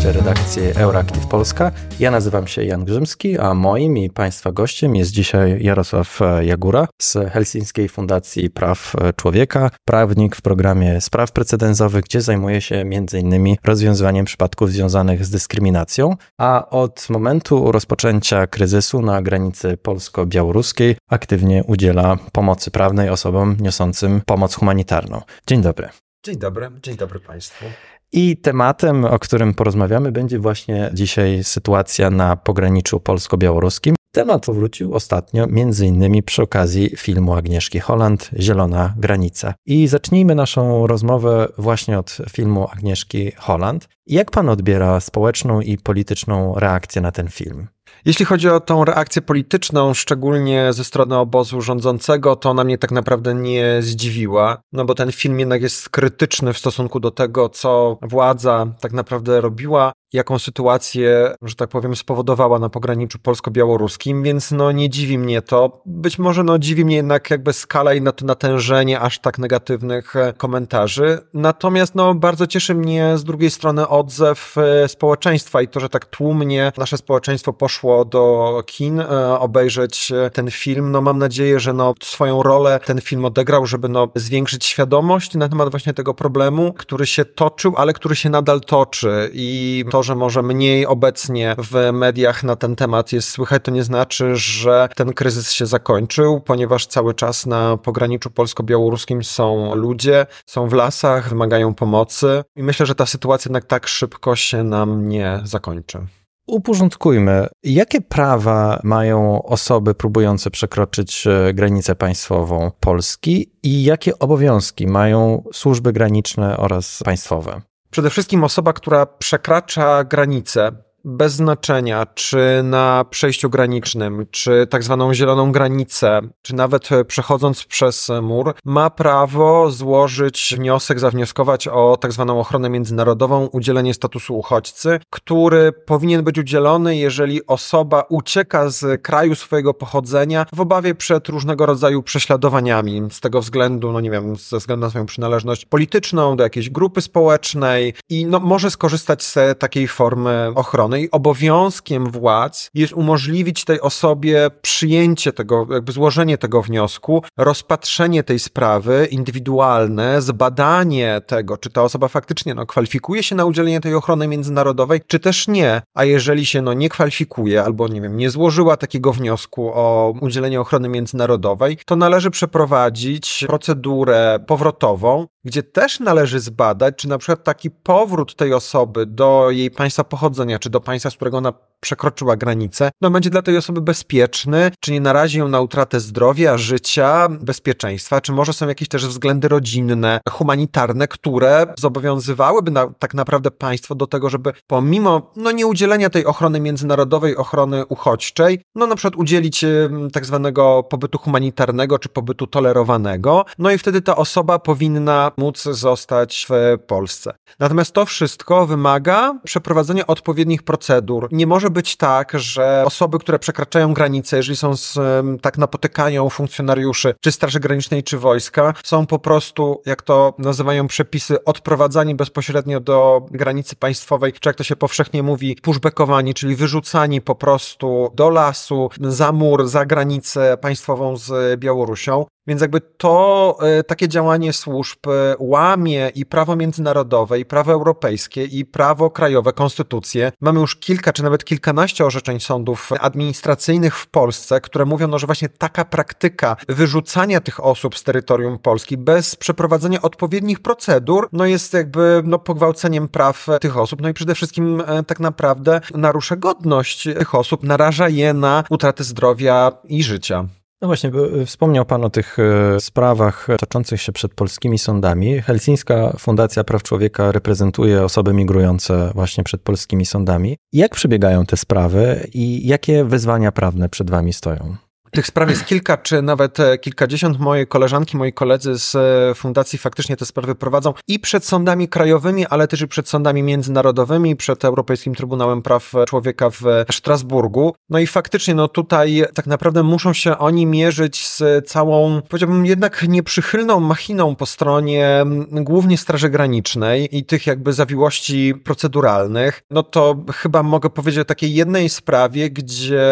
słuchacie 0.00 0.18
redakcji 0.18 0.62
Euractiv 0.62 1.26
Polska. 1.26 1.72
Ja 1.98 2.10
nazywam 2.10 2.46
się 2.46 2.64
Jan 2.64 2.84
Grzymski, 2.84 3.38
a 3.38 3.54
moim 3.54 3.96
i 3.96 4.10
Państwa 4.10 4.52
gościem 4.52 4.96
jest 4.96 5.10
dzisiaj 5.10 5.62
Jarosław 5.62 6.20
Jagura 6.40 6.88
z 7.02 7.16
Helsińskiej 7.32 7.88
Fundacji 7.88 8.50
Praw 8.50 8.96
Człowieka, 9.16 9.70
prawnik 9.84 10.36
w 10.36 10.42
programie 10.42 11.00
spraw 11.00 11.32
precedensowych, 11.32 12.04
gdzie 12.04 12.20
zajmuje 12.20 12.60
się 12.60 12.76
m.in. 12.76 13.56
rozwiązywaniem 13.64 14.24
przypadków 14.24 14.70
związanych 14.70 15.24
z 15.24 15.30
dyskryminacją, 15.30 16.16
a 16.38 16.68
od 16.70 17.10
momentu 17.10 17.72
rozpoczęcia 17.72 18.46
kryzysu 18.46 19.02
na 19.02 19.22
granicy 19.22 19.76
polsko-białoruskiej 19.76 20.96
aktywnie 21.10 21.64
udziela 21.64 22.16
pomocy 22.32 22.70
prawnej 22.70 23.08
osobom 23.08 23.56
niosącym 23.60 24.22
pomoc 24.26 24.54
humanitarną. 24.54 25.22
Dzień 25.46 25.62
dobry. 25.62 25.88
Dzień 26.24 26.36
dobry, 26.36 26.70
dzień 26.82 26.96
dobry 26.96 27.20
Państwu. 27.20 27.64
I 28.12 28.36
tematem, 28.36 29.04
o 29.04 29.18
którym 29.18 29.54
porozmawiamy, 29.54 30.12
będzie 30.12 30.38
właśnie 30.38 30.90
dzisiaj 30.94 31.44
sytuacja 31.44 32.10
na 32.10 32.36
pograniczu 32.36 33.00
polsko-białoruskim. 33.00 33.94
Temat 34.12 34.46
powrócił 34.46 34.94
ostatnio, 34.94 35.46
między 35.46 35.86
innymi 35.86 36.22
przy 36.22 36.42
okazji 36.42 36.96
filmu 36.96 37.34
Agnieszki 37.34 37.80
Holland, 37.80 38.30
Zielona 38.38 38.94
Granica. 38.96 39.54
I 39.66 39.88
zacznijmy 39.88 40.34
naszą 40.34 40.86
rozmowę 40.86 41.48
właśnie 41.58 41.98
od 41.98 42.18
filmu 42.30 42.68
Agnieszki 42.72 43.32
Holland. 43.36 43.88
Jak 44.06 44.30
pan 44.30 44.48
odbiera 44.48 45.00
społeczną 45.00 45.60
i 45.60 45.78
polityczną 45.78 46.54
reakcję 46.54 47.02
na 47.02 47.12
ten 47.12 47.28
film? 47.28 47.66
Jeśli 48.04 48.24
chodzi 48.24 48.48
o 48.48 48.60
tą 48.60 48.84
reakcję 48.84 49.22
polityczną, 49.22 49.94
szczególnie 49.94 50.72
ze 50.72 50.84
strony 50.84 51.16
obozu 51.16 51.60
rządzącego, 51.60 52.36
to 52.36 52.50
ona 52.50 52.64
mnie 52.64 52.78
tak 52.78 52.90
naprawdę 52.90 53.34
nie 53.34 53.76
zdziwiła, 53.80 54.58
no 54.72 54.84
bo 54.84 54.94
ten 54.94 55.12
film 55.12 55.40
jednak 55.40 55.62
jest 55.62 55.88
krytyczny 55.88 56.52
w 56.52 56.58
stosunku 56.58 57.00
do 57.00 57.10
tego, 57.10 57.48
co 57.48 57.98
władza 58.02 58.66
tak 58.80 58.92
naprawdę 58.92 59.40
robiła 59.40 59.92
jaką 60.12 60.38
sytuację, 60.38 61.34
że 61.42 61.54
tak 61.54 61.68
powiem, 61.68 61.96
spowodowała 61.96 62.58
na 62.58 62.68
pograniczu 62.68 63.18
polsko-białoruskim, 63.18 64.22
więc 64.22 64.50
no 64.50 64.72
nie 64.72 64.90
dziwi 64.90 65.18
mnie 65.18 65.42
to. 65.42 65.82
Być 65.86 66.18
może 66.18 66.44
no 66.44 66.58
dziwi 66.58 66.84
mnie 66.84 66.96
jednak 66.96 67.30
jakby 67.30 67.52
skala 67.52 67.94
i 67.94 68.02
natężenie 68.22 69.00
aż 69.00 69.18
tak 69.18 69.38
negatywnych 69.38 70.16
e, 70.16 70.32
komentarzy. 70.32 71.18
Natomiast 71.34 71.94
no 71.94 72.14
bardzo 72.14 72.46
cieszy 72.46 72.74
mnie 72.74 73.18
z 73.18 73.24
drugiej 73.24 73.50
strony 73.50 73.88
odzew 73.88 74.54
e, 74.58 74.88
społeczeństwa 74.88 75.62
i 75.62 75.68
to, 75.68 75.80
że 75.80 75.88
tak 75.88 76.06
tłumnie 76.06 76.72
nasze 76.76 76.96
społeczeństwo 76.96 77.52
poszło 77.52 78.04
do 78.04 78.62
kin 78.66 79.00
e, 79.00 79.38
obejrzeć 79.38 80.12
ten 80.32 80.50
film. 80.50 80.90
No 80.90 81.00
mam 81.00 81.18
nadzieję, 81.18 81.60
że 81.60 81.72
no 81.72 81.94
swoją 82.02 82.42
rolę 82.42 82.80
ten 82.84 83.00
film 83.00 83.24
odegrał, 83.24 83.66
żeby 83.66 83.88
no 83.88 84.08
zwiększyć 84.14 84.64
świadomość 84.64 85.34
na 85.34 85.48
temat 85.48 85.70
właśnie 85.70 85.94
tego 85.94 86.14
problemu, 86.14 86.72
który 86.72 87.06
się 87.06 87.24
toczył, 87.24 87.74
ale 87.76 87.92
który 87.92 88.16
się 88.16 88.30
nadal 88.30 88.60
toczy 88.60 89.30
i 89.32 89.84
to 89.90 89.99
że 90.02 90.14
może 90.14 90.42
mniej 90.42 90.86
obecnie 90.86 91.56
w 91.58 91.92
mediach 91.92 92.44
na 92.44 92.56
ten 92.56 92.76
temat 92.76 93.12
jest 93.12 93.28
słychać, 93.28 93.62
to 93.64 93.70
nie 93.70 93.84
znaczy, 93.84 94.36
że 94.36 94.88
ten 94.96 95.12
kryzys 95.12 95.52
się 95.52 95.66
zakończył, 95.66 96.40
ponieważ 96.40 96.86
cały 96.86 97.14
czas 97.14 97.46
na 97.46 97.76
pograniczu 97.76 98.30
polsko-białoruskim 98.30 99.24
są 99.24 99.74
ludzie, 99.74 100.26
są 100.46 100.68
w 100.68 100.72
lasach, 100.72 101.28
wymagają 101.28 101.74
pomocy 101.74 102.44
i 102.56 102.62
myślę, 102.62 102.86
że 102.86 102.94
ta 102.94 103.06
sytuacja 103.06 103.48
jednak 103.48 103.64
tak 103.64 103.88
szybko 103.88 104.36
się 104.36 104.64
nam 104.64 105.08
nie 105.08 105.40
zakończy. 105.44 105.98
Uporządkujmy, 106.46 107.46
jakie 107.62 108.00
prawa 108.00 108.80
mają 108.84 109.42
osoby 109.42 109.94
próbujące 109.94 110.50
przekroczyć 110.50 111.26
e, 111.26 111.54
granicę 111.54 111.94
państwową 111.94 112.70
Polski 112.80 113.52
i 113.62 113.84
jakie 113.84 114.18
obowiązki 114.18 114.86
mają 114.86 115.44
służby 115.52 115.92
graniczne 115.92 116.56
oraz 116.56 117.02
państwowe? 117.04 117.60
Przede 117.90 118.10
wszystkim 118.10 118.44
osoba, 118.44 118.72
która 118.72 119.06
przekracza 119.06 120.04
granicę, 120.04 120.72
bez 121.04 121.32
znaczenia, 121.32 122.06
czy 122.14 122.60
na 122.64 123.04
przejściu 123.10 123.50
granicznym, 123.50 124.26
czy 124.30 124.66
tak 124.70 124.82
zwaną 124.82 125.14
zieloną 125.14 125.52
granicę, 125.52 126.20
czy 126.42 126.54
nawet 126.54 126.88
przechodząc 127.06 127.64
przez 127.64 128.10
mur, 128.22 128.54
ma 128.64 128.90
prawo 128.90 129.70
złożyć 129.70 130.54
wniosek, 130.58 131.00
zawnioskować 131.00 131.68
o 131.68 131.96
tak 132.00 132.12
zwaną 132.12 132.40
ochronę 132.40 132.70
międzynarodową, 132.70 133.46
udzielenie 133.46 133.94
statusu 133.94 134.38
uchodźcy, 134.38 135.00
który 135.10 135.72
powinien 135.72 136.24
być 136.24 136.38
udzielony, 136.38 136.96
jeżeli 136.96 137.46
osoba 137.46 138.04
ucieka 138.08 138.68
z 138.68 139.02
kraju 139.02 139.34
swojego 139.34 139.74
pochodzenia 139.74 140.46
w 140.54 140.60
obawie 140.60 140.94
przed 140.94 141.28
różnego 141.28 141.66
rodzaju 141.66 142.02
prześladowaniami. 142.02 143.02
Z 143.10 143.20
tego 143.20 143.40
względu, 143.40 143.92
no 143.92 144.00
nie 144.00 144.10
wiem, 144.10 144.36
ze 144.36 144.58
względu 144.58 144.86
na 144.86 144.90
swoją 144.90 145.06
przynależność 145.06 145.64
polityczną, 145.64 146.36
do 146.36 146.44
jakiejś 146.44 146.70
grupy 146.70 147.00
społecznej 147.00 147.94
i 148.08 148.26
no, 148.26 148.40
może 148.40 148.70
skorzystać 148.70 149.22
z 149.22 149.58
takiej 149.58 149.88
formy 149.88 150.52
ochrony 150.54 150.89
strony 150.90 151.02
i 151.02 151.10
obowiązkiem 151.10 152.10
władz 152.10 152.70
jest 152.74 152.92
umożliwić 152.92 153.64
tej 153.64 153.80
osobie 153.80 154.50
przyjęcie 154.62 155.32
tego, 155.32 155.66
jakby 155.70 155.92
złożenie 155.92 156.38
tego 156.38 156.62
wniosku, 156.62 157.22
rozpatrzenie 157.36 158.22
tej 158.22 158.38
sprawy 158.38 159.08
indywidualne, 159.10 160.22
zbadanie 160.22 161.20
tego, 161.26 161.56
czy 161.56 161.70
ta 161.70 161.82
osoba 161.82 162.08
faktycznie 162.08 162.54
no, 162.54 162.66
kwalifikuje 162.66 163.22
się 163.22 163.36
na 163.36 163.44
udzielenie 163.44 163.80
tej 163.80 163.94
ochrony 163.94 164.28
międzynarodowej, 164.28 165.00
czy 165.06 165.18
też 165.18 165.48
nie. 165.48 165.82
A 165.94 166.04
jeżeli 166.04 166.46
się 166.46 166.62
no, 166.62 166.72
nie 166.72 166.88
kwalifikuje 166.88 167.64
albo 167.64 167.88
nie 167.88 168.00
wiem, 168.00 168.16
nie 168.16 168.30
złożyła 168.30 168.76
takiego 168.76 169.12
wniosku 169.12 169.70
o 169.74 170.14
udzielenie 170.20 170.60
ochrony 170.60 170.88
międzynarodowej, 170.88 171.78
to 171.86 171.96
należy 171.96 172.30
przeprowadzić 172.30 173.44
procedurę 173.46 174.38
powrotową, 174.46 175.26
gdzie 175.44 175.62
też 175.62 176.00
należy 176.00 176.40
zbadać, 176.40 176.94
czy 176.96 177.08
na 177.08 177.18
przykład 177.18 177.44
taki 177.44 177.70
powrót 177.70 178.36
tej 178.36 178.54
osoby 178.54 179.06
do 179.06 179.50
jej 179.50 179.70
państwa 179.70 180.04
pochodzenia, 180.04 180.58
czy 180.58 180.70
do 180.70 180.80
państwa, 180.80 181.10
z 181.10 181.14
którego 181.14 181.38
ona 181.38 181.52
przekroczyła 181.80 182.36
granicę, 182.36 182.90
no 183.00 183.10
będzie 183.10 183.30
dla 183.30 183.42
tej 183.42 183.56
osoby 183.56 183.80
bezpieczny, 183.80 184.70
czy 184.80 184.92
nie 184.92 185.00
narazi 185.00 185.38
ją 185.38 185.48
na 185.48 185.60
utratę 185.60 186.00
zdrowia, 186.00 186.58
życia, 186.58 187.28
bezpieczeństwa, 187.40 188.20
czy 188.20 188.32
może 188.32 188.52
są 188.52 188.68
jakieś 188.68 188.88
też 188.88 189.06
względy 189.06 189.48
rodzinne, 189.48 190.20
humanitarne, 190.30 191.08
które 191.08 191.66
zobowiązywałyby 191.78 192.70
na, 192.70 192.86
tak 192.98 193.14
naprawdę 193.14 193.50
państwo 193.50 193.94
do 193.94 194.06
tego, 194.06 194.30
żeby 194.30 194.52
pomimo 194.66 195.32
no 195.36 195.50
nieudzielenia 195.50 196.10
tej 196.10 196.26
ochrony 196.26 196.60
międzynarodowej, 196.60 197.36
ochrony 197.36 197.86
uchodźczej, 197.86 198.62
no 198.74 198.86
na 198.86 198.96
przykład 198.96 199.16
udzielić 199.16 199.64
tak 200.12 200.26
zwanego 200.26 200.82
pobytu 200.82 201.18
humanitarnego, 201.18 201.98
czy 201.98 202.08
pobytu 202.08 202.46
tolerowanego, 202.46 203.44
no 203.58 203.70
i 203.70 203.78
wtedy 203.78 204.02
ta 204.02 204.16
osoba 204.16 204.58
powinna 204.58 205.29
móc 205.38 205.62
zostać 205.62 206.46
w 206.50 206.78
Polsce. 206.86 207.32
Natomiast 207.58 207.92
to 207.92 208.06
wszystko 208.06 208.66
wymaga 208.66 209.38
przeprowadzenia 209.44 210.06
odpowiednich 210.06 210.62
procedur. 210.62 211.28
Nie 211.32 211.46
może 211.46 211.70
być 211.70 211.96
tak, 211.96 212.32
że 212.34 212.82
osoby, 212.86 213.18
które 213.18 213.38
przekraczają 213.38 213.94
granice, 213.94 214.36
jeżeli 214.36 214.56
są 214.56 214.76
z, 214.76 214.98
tak 215.42 215.58
napotykają 215.58 216.30
funkcjonariuszy 216.30 217.14
czy 217.20 217.32
Straży 217.32 217.60
Granicznej, 217.60 218.02
czy 218.02 218.18
wojska, 218.18 218.74
są 218.84 219.06
po 219.06 219.18
prostu, 219.18 219.82
jak 219.86 220.02
to 220.02 220.34
nazywają 220.38 220.86
przepisy, 220.86 221.44
odprowadzani 221.44 222.14
bezpośrednio 222.14 222.80
do 222.80 223.26
granicy 223.30 223.76
państwowej, 223.76 224.32
czy 224.32 224.48
jak 224.48 224.56
to 224.56 224.64
się 224.64 224.76
powszechnie 224.76 225.22
mówi, 225.22 225.56
pushbackowani, 225.62 226.34
czyli 226.34 226.56
wyrzucani 226.56 227.20
po 227.20 227.34
prostu 227.34 228.10
do 228.14 228.30
lasu, 228.30 228.90
za 229.00 229.32
mur, 229.32 229.68
za 229.68 229.86
granicę 229.86 230.56
państwową 230.56 231.16
z 231.16 231.60
Białorusią. 231.60 232.26
Więc 232.46 232.62
jakby 232.62 232.80
to 232.80 233.56
e, 233.60 233.82
takie 233.84 234.08
działanie 234.08 234.52
służb 234.52 234.98
e, 235.06 235.10
łamie 235.38 236.10
i 236.14 236.26
prawo 236.26 236.56
międzynarodowe, 236.56 237.40
i 237.40 237.44
prawo 237.44 237.72
europejskie, 237.72 238.44
i 238.44 238.64
prawo 238.64 239.10
krajowe, 239.10 239.52
konstytucję. 239.52 240.32
Mamy 240.40 240.60
już 240.60 240.76
kilka, 240.76 241.12
czy 241.12 241.22
nawet 241.22 241.44
kilkanaście 241.44 242.06
orzeczeń 242.06 242.40
sądów 242.40 242.90
administracyjnych 243.00 243.96
w 243.96 244.06
Polsce, 244.06 244.60
które 244.60 244.84
mówią, 244.84 245.08
no, 245.08 245.18
że 245.18 245.26
właśnie 245.26 245.48
taka 245.48 245.84
praktyka 245.84 246.56
wyrzucania 246.68 247.40
tych 247.40 247.64
osób 247.64 247.98
z 247.98 248.02
terytorium 248.02 248.58
Polski 248.58 248.96
bez 248.96 249.36
przeprowadzenia 249.36 250.02
odpowiednich 250.02 250.60
procedur, 250.60 251.28
no 251.32 251.46
jest 251.46 251.74
jakby 251.74 252.22
no, 252.24 252.38
pogwałceniem 252.38 253.08
praw 253.08 253.46
tych 253.60 253.76
osób. 253.76 254.02
No 254.02 254.08
i 254.08 254.14
przede 254.14 254.34
wszystkim 254.34 254.82
e, 254.86 255.02
tak 255.02 255.20
naprawdę 255.20 255.80
narusza 255.94 256.36
godność 256.36 257.02
tych 257.02 257.34
osób, 257.34 257.62
naraża 257.62 258.08
je 258.08 258.34
na 258.34 258.64
utratę 258.70 259.04
zdrowia 259.04 259.72
i 259.84 260.02
życia. 260.02 260.44
No 260.82 260.88
właśnie, 260.88 261.10
e, 261.42 261.46
wspomniał 261.46 261.84
Pan 261.84 262.04
o 262.04 262.10
tych 262.10 262.38
e, 262.38 262.80
sprawach 262.80 263.46
toczących 263.58 264.02
się 264.02 264.12
przed 264.12 264.34
polskimi 264.34 264.78
sądami. 264.78 265.40
Helsińska 265.40 266.16
Fundacja 266.18 266.64
Praw 266.64 266.82
Człowieka 266.82 267.32
reprezentuje 267.32 268.04
osoby 268.04 268.32
migrujące 268.32 269.10
właśnie 269.14 269.44
przed 269.44 269.62
polskimi 269.62 270.06
sądami. 270.06 270.56
Jak 270.72 270.94
przebiegają 270.94 271.46
te 271.46 271.56
sprawy 271.56 272.28
i 272.34 272.66
jakie 272.66 273.04
wyzwania 273.04 273.52
prawne 273.52 273.88
przed 273.88 274.10
Wami 274.10 274.32
stoją? 274.32 274.76
Tych 275.10 275.26
spraw 275.26 275.50
jest 275.50 275.66
kilka, 275.66 275.96
czy 275.96 276.22
nawet 276.22 276.60
e, 276.60 276.78
kilkadziesiąt. 276.78 277.40
Moje 277.40 277.66
koleżanki, 277.66 278.16
moi 278.16 278.32
koledzy 278.32 278.78
z 278.78 278.94
e, 278.94 279.34
fundacji 279.34 279.78
faktycznie 279.78 280.16
te 280.16 280.26
sprawy 280.26 280.54
prowadzą 280.54 280.94
i 281.08 281.18
przed 281.18 281.44
sądami 281.44 281.88
krajowymi, 281.88 282.46
ale 282.46 282.68
też 282.68 282.80
i 282.80 282.88
przed 282.88 283.08
sądami 283.08 283.42
międzynarodowymi, 283.42 284.36
przed 284.36 284.64
Europejskim 284.64 285.14
Trybunałem 285.14 285.62
Praw 285.62 285.92
Człowieka 286.08 286.50
w 286.50 286.62
Strasburgu. 286.92 287.74
No 287.88 287.98
i 287.98 288.06
faktycznie, 288.06 288.54
no 288.54 288.68
tutaj 288.68 289.24
tak 289.34 289.46
naprawdę 289.46 289.82
muszą 289.82 290.12
się 290.12 290.38
oni 290.38 290.66
mierzyć 290.66 291.26
z 291.26 291.68
całą, 291.68 292.22
powiedziałbym, 292.28 292.66
jednak 292.66 293.08
nieprzychylną 293.08 293.80
machiną 293.80 294.36
po 294.36 294.46
stronie 294.46 295.24
głównie 295.50 295.98
Straży 295.98 296.30
Granicznej 296.30 297.16
i 297.16 297.24
tych 297.24 297.46
jakby 297.46 297.72
zawiłości 297.72 298.54
proceduralnych. 298.64 299.62
No 299.70 299.82
to 299.82 300.16
chyba 300.34 300.62
mogę 300.62 300.90
powiedzieć 300.90 301.20
o 301.20 301.24
takiej 301.24 301.54
jednej 301.54 301.88
sprawie, 301.88 302.50
gdzie 302.50 303.08